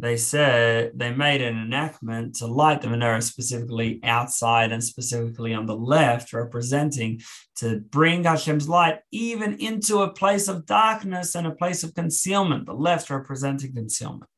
they 0.00 0.16
said 0.16 0.92
they 0.94 1.12
made 1.12 1.42
an 1.42 1.58
enactment 1.58 2.36
to 2.36 2.46
light 2.46 2.80
the 2.80 2.88
menorah 2.88 3.22
specifically 3.22 4.00
outside 4.02 4.72
and 4.72 4.82
specifically 4.82 5.52
on 5.52 5.66
the 5.66 5.76
left, 5.76 6.32
representing 6.32 7.20
to 7.56 7.80
bring 7.80 8.24
Hashem's 8.24 8.68
light 8.68 9.00
even 9.10 9.58
into 9.58 9.98
a 9.98 10.12
place 10.12 10.48
of 10.48 10.64
darkness 10.64 11.34
and 11.34 11.46
a 11.46 11.54
place 11.54 11.84
of 11.84 11.94
concealment, 11.94 12.66
the 12.66 12.72
left 12.72 13.10
representing 13.10 13.74
concealment. 13.74 14.30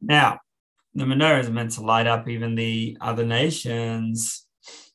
Now, 0.00 0.40
the 0.94 1.04
menorah 1.04 1.40
is 1.40 1.50
meant 1.50 1.72
to 1.72 1.82
light 1.82 2.06
up 2.06 2.28
even 2.28 2.54
the 2.54 2.96
other 3.00 3.24
nations, 3.24 4.46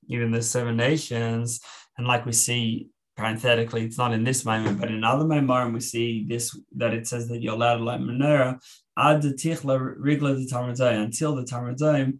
even 0.07 0.31
the 0.31 0.41
seven 0.41 0.77
nations. 0.77 1.61
And 1.97 2.05
like 2.05 2.25
we 2.25 2.33
see 2.33 2.89
parenthetically, 3.15 3.85
it's 3.85 3.97
not 3.97 4.13
in 4.13 4.23
this 4.23 4.45
moment, 4.45 4.79
but 4.79 4.91
in 4.91 5.03
other 5.03 5.25
memorim, 5.25 5.73
we 5.73 5.79
see 5.79 6.25
this 6.27 6.57
that 6.75 6.93
it 6.93 7.07
says 7.07 7.27
that 7.29 7.41
you're 7.41 7.53
allowed 7.53 7.77
to 7.77 7.83
light 7.83 8.01
menorah 8.01 8.59
ad 8.97 9.21
tichla 9.21 9.97
rigla 9.97 10.35
the 10.35 11.01
until 11.01 11.35
the 11.35 11.43
Talmudim, 11.43 12.19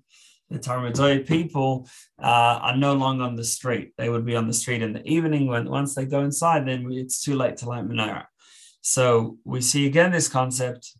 the 0.49 0.59
Talmudim 0.59 1.27
people 1.27 1.87
uh, 2.21 2.59
are 2.61 2.77
no 2.77 2.93
longer 2.93 3.23
on 3.23 3.35
the 3.35 3.43
street. 3.43 3.93
They 3.97 4.09
would 4.09 4.25
be 4.25 4.35
on 4.35 4.47
the 4.47 4.53
street 4.53 4.81
in 4.81 4.93
the 4.93 5.05
evening. 5.07 5.47
When 5.47 5.69
once 5.69 5.95
they 5.95 6.05
go 6.05 6.21
inside, 6.21 6.67
then 6.67 6.87
it's 6.91 7.21
too 7.21 7.35
late 7.35 7.57
to 7.57 7.69
light 7.69 7.87
menorah. 7.87 8.25
So 8.81 9.37
we 9.43 9.61
see 9.61 9.87
again 9.87 10.11
this 10.11 10.29
concept 10.29 10.95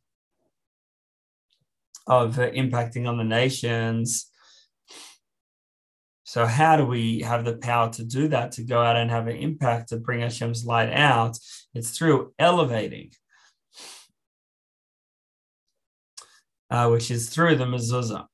of 2.08 2.40
uh, 2.40 2.52
impacting 2.52 3.08
on 3.08 3.18
the 3.18 3.24
nations 3.24 4.32
so, 6.28 6.48
how 6.48 6.76
do 6.76 6.88
we 6.88 7.20
have 7.20 7.46
the 7.46 7.56
power 7.56 7.92
to 7.94 8.04
do 8.04 8.28
that, 8.30 8.54
to 8.54 8.64
go 8.64 8.82
out 8.82 8.96
and 8.96 9.12
have 9.12 9.28
an 9.28 9.36
impact, 9.36 9.90
to 9.90 9.98
bring 9.98 10.22
Hashem's 10.22 10.66
light 10.66 10.92
out? 10.92 11.38
It's 11.76 11.96
through 11.96 12.34
elevating, 12.40 13.12
uh, 16.72 16.90
which 16.90 17.12
is 17.12 17.30
through 17.30 17.58
the 17.58 17.66
mezuzah. 17.66 18.26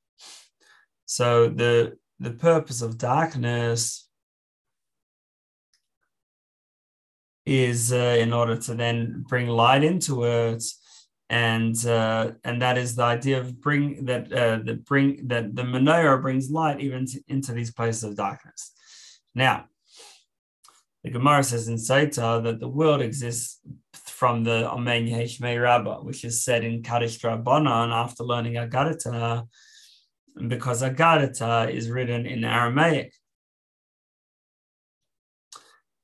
So, 1.05 1.49
the, 1.49 1.97
the 2.17 2.31
purpose 2.31 2.81
of 2.81 2.97
darkness 2.97 4.07
is 7.45 7.91
uh, 7.91 8.15
in 8.19 8.31
order 8.31 8.55
to 8.55 8.73
then 8.73 9.25
bring 9.27 9.47
light 9.47 9.83
into 9.83 10.23
it 10.23 10.63
and 11.31 11.85
uh, 11.85 12.31
and 12.43 12.61
that 12.61 12.77
is 12.77 12.95
the 12.95 13.03
idea 13.03 13.39
of 13.39 13.61
bring 13.61 14.03
that 14.03 14.31
uh, 14.33 14.57
that 14.65 14.83
bring 14.83 15.27
that 15.29 15.55
the 15.55 15.63
menorah 15.63 16.21
brings 16.21 16.51
light 16.51 16.81
even 16.81 17.05
to, 17.05 17.21
into 17.29 17.53
these 17.53 17.71
places 17.71 18.03
of 18.03 18.17
darkness. 18.17 18.73
Now, 19.33 19.67
the 21.05 21.09
Gemara 21.09 21.43
says 21.45 21.69
in 21.69 21.75
Sotah 21.75 22.43
that 22.43 22.59
the 22.59 22.67
world 22.67 23.01
exists 23.01 23.61
from 23.93 24.43
the 24.43 24.69
Amen 24.69 25.07
Yehei 25.07 25.23
Shmei 25.23 25.59
Rabbah, 25.63 26.01
which 26.01 26.25
is 26.25 26.43
said 26.43 26.65
in 26.65 26.83
Kaddish 26.83 27.21
Rabbanon 27.21 27.93
after 27.93 28.25
learning 28.25 28.55
Agadata, 28.55 29.47
because 30.49 30.83
Agadata 30.83 31.71
is 31.73 31.89
written 31.89 32.25
in 32.25 32.43
Aramaic. 32.43 33.13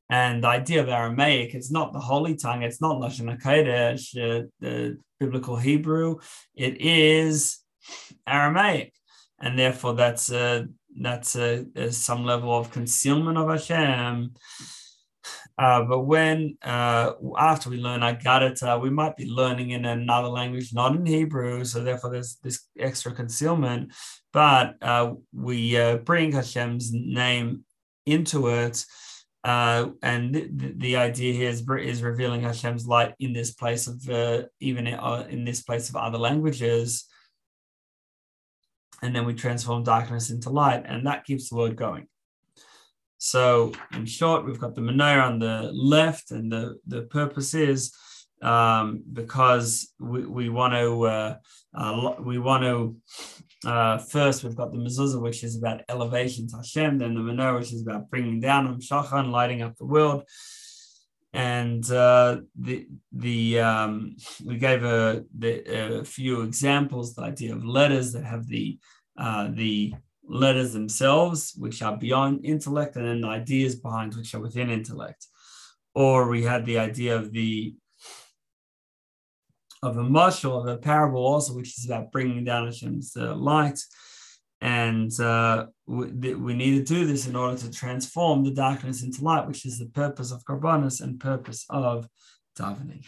And 0.10 0.44
the 0.44 0.48
idea 0.48 0.82
of 0.82 0.90
Aramaic, 0.90 1.54
it's 1.54 1.72
not 1.72 1.92
the 1.92 2.00
holy 2.00 2.36
tongue, 2.36 2.64
it's 2.64 2.82
not 2.82 2.98
Lashon 2.98 3.38
HaKodesh, 3.38 4.16
uh, 4.16 4.48
the 4.60 4.98
biblical 5.20 5.58
Hebrew, 5.58 6.18
it 6.56 6.82
is 6.82 7.60
Aramaic. 8.26 8.94
And 9.40 9.60
therefore, 9.60 9.94
that's 9.94 10.32
a, 10.32 10.68
that's 11.00 11.36
a, 11.36 11.66
a 11.76 11.92
some 11.92 12.24
level 12.24 12.58
of 12.58 12.72
concealment 12.72 13.38
of 13.38 13.50
Hashem. 13.50 14.34
Uh, 15.58 15.84
but 15.84 16.02
when 16.02 16.58
uh, 16.62 17.14
after 17.38 17.70
we 17.70 17.78
learn 17.78 18.02
Agadata, 18.02 18.80
we 18.80 18.92
might 18.92 19.18
be 19.18 19.26
learning 19.26 19.72
in 19.72 19.86
another 19.86 20.28
language, 20.28 20.74
not 20.74 20.96
in 20.96 21.06
Hebrew. 21.06 21.66
So 21.66 21.84
therefore, 21.84 22.12
there's 22.12 22.38
this 22.44 22.68
extra 22.78 23.12
concealment. 23.12 23.92
But 24.32 24.76
uh, 24.82 25.14
we 25.34 25.76
uh, 25.78 25.98
bring 25.98 26.32
Hashem's 26.32 26.92
name 26.94 27.66
into 28.06 28.48
it, 28.50 28.86
uh, 29.48 29.92
and 30.04 30.36
the, 30.36 30.74
the, 30.76 30.98
idea 30.98 31.32
here 31.32 31.50
is, 31.50 31.66
is 31.82 32.04
revealing 32.04 32.42
Hashem's 32.42 32.86
light 32.86 33.14
in 33.18 33.32
this 33.32 33.52
place 33.52 33.88
of 33.88 34.10
uh, 34.10 34.42
even 34.60 34.86
in 34.88 35.46
this 35.46 35.64
place 35.64 35.88
of 35.88 35.96
other 35.96 36.18
languages. 36.18 37.06
And 39.02 39.16
then 39.16 39.26
we 39.26 39.34
transform 39.34 39.84
darkness 39.84 40.32
into 40.32 40.50
light, 40.50 40.84
and 40.86 41.08
that 41.08 41.24
keeps 41.24 41.48
the 41.48 41.56
word 41.56 41.78
going. 41.78 42.08
So, 43.20 43.72
in 43.94 44.06
short, 44.06 44.46
we've 44.46 44.60
got 44.60 44.76
the 44.76 44.82
menorah 44.82 45.28
on 45.28 45.40
the 45.40 45.72
left, 45.72 46.32
and 46.32 46.52
the, 46.52 46.80
the 46.86 47.04
purpose 47.04 47.54
is 47.54 47.96
um, 48.42 49.02
because 49.14 49.94
we, 49.98 50.26
we 50.26 50.50
want 50.50 50.74
to 50.74 51.04
uh, 51.06 51.36
uh, 51.74 52.16
we 52.20 52.38
want 52.38 52.64
to 52.64 52.98
uh, 53.66 53.98
first 53.98 54.44
we've 54.44 54.56
got 54.56 54.72
the 54.72 54.78
mezuzah, 54.78 55.22
which 55.22 55.44
is 55.44 55.58
about 55.58 55.82
elevation 55.90 56.48
to 56.48 56.58
Hashem, 56.58 57.00
then 57.00 57.16
the 57.16 57.22
menorah, 57.22 57.60
which 57.60 57.74
is 57.74 57.82
about 57.82 58.10
bringing 58.10 58.40
down 58.40 58.68
Am 58.68 58.80
Shachan, 58.80 59.32
lighting 59.32 59.62
up 59.62 59.76
the 59.78 59.86
world, 59.86 60.24
and 61.34 61.90
uh, 61.92 62.38
the 62.60 62.88
the 63.12 63.60
um, 63.60 64.16
we 64.46 64.58
gave 64.58 64.84
a, 64.84 65.24
the, 65.38 66.00
a 66.00 66.04
few 66.04 66.42
examples, 66.42 67.16
the 67.16 67.24
idea 67.24 67.56
of 67.56 67.66
letters 67.66 68.14
that 68.14 68.24
have 68.24 68.48
the 68.48 68.80
uh, 69.18 69.50
the 69.52 69.94
letters 70.24 70.74
themselves, 70.74 71.54
which 71.58 71.82
are 71.82 71.98
beyond 71.98 72.46
intellect, 72.46 72.96
and 72.96 73.08
then 73.08 73.22
the 73.22 73.28
ideas 73.28 73.76
behind 73.76 74.16
which 74.16 74.36
are 74.36 74.42
within 74.42 74.70
intellect. 74.70 75.26
Or 75.96 76.30
we 76.30 76.44
had 76.44 76.66
the 76.66 76.78
idea 76.78 77.16
of 77.16 77.32
the 77.32 77.74
of 79.84 79.98
a 79.98 80.04
mashal, 80.04 80.62
of 80.62 80.68
a 80.68 80.78
parable 80.78 81.26
also, 81.26 81.54
which 81.54 81.78
is 81.78 81.86
about 81.86 82.12
bringing 82.12 82.44
down 82.44 82.66
Hashem's 82.66 83.16
uh, 83.16 83.36
light. 83.36 83.80
And 84.60 85.18
uh, 85.20 85.68
we, 85.86 86.34
we 86.34 86.54
need 86.56 86.78
to 86.78 86.94
do 86.94 87.06
this 87.06 87.28
in 87.28 87.36
order 87.36 87.58
to 87.58 87.72
transform 87.72 88.44
the 88.44 88.52
darkness 88.52 89.04
into 89.04 89.24
light, 89.24 89.48
which 89.48 89.66
is 89.66 89.78
the 89.78 89.86
purpose 89.86 90.32
of 90.32 90.44
karbonos 90.46 91.02
and 91.02 91.20
purpose 91.20 91.66
of 91.70 92.08
davening. 92.58 93.06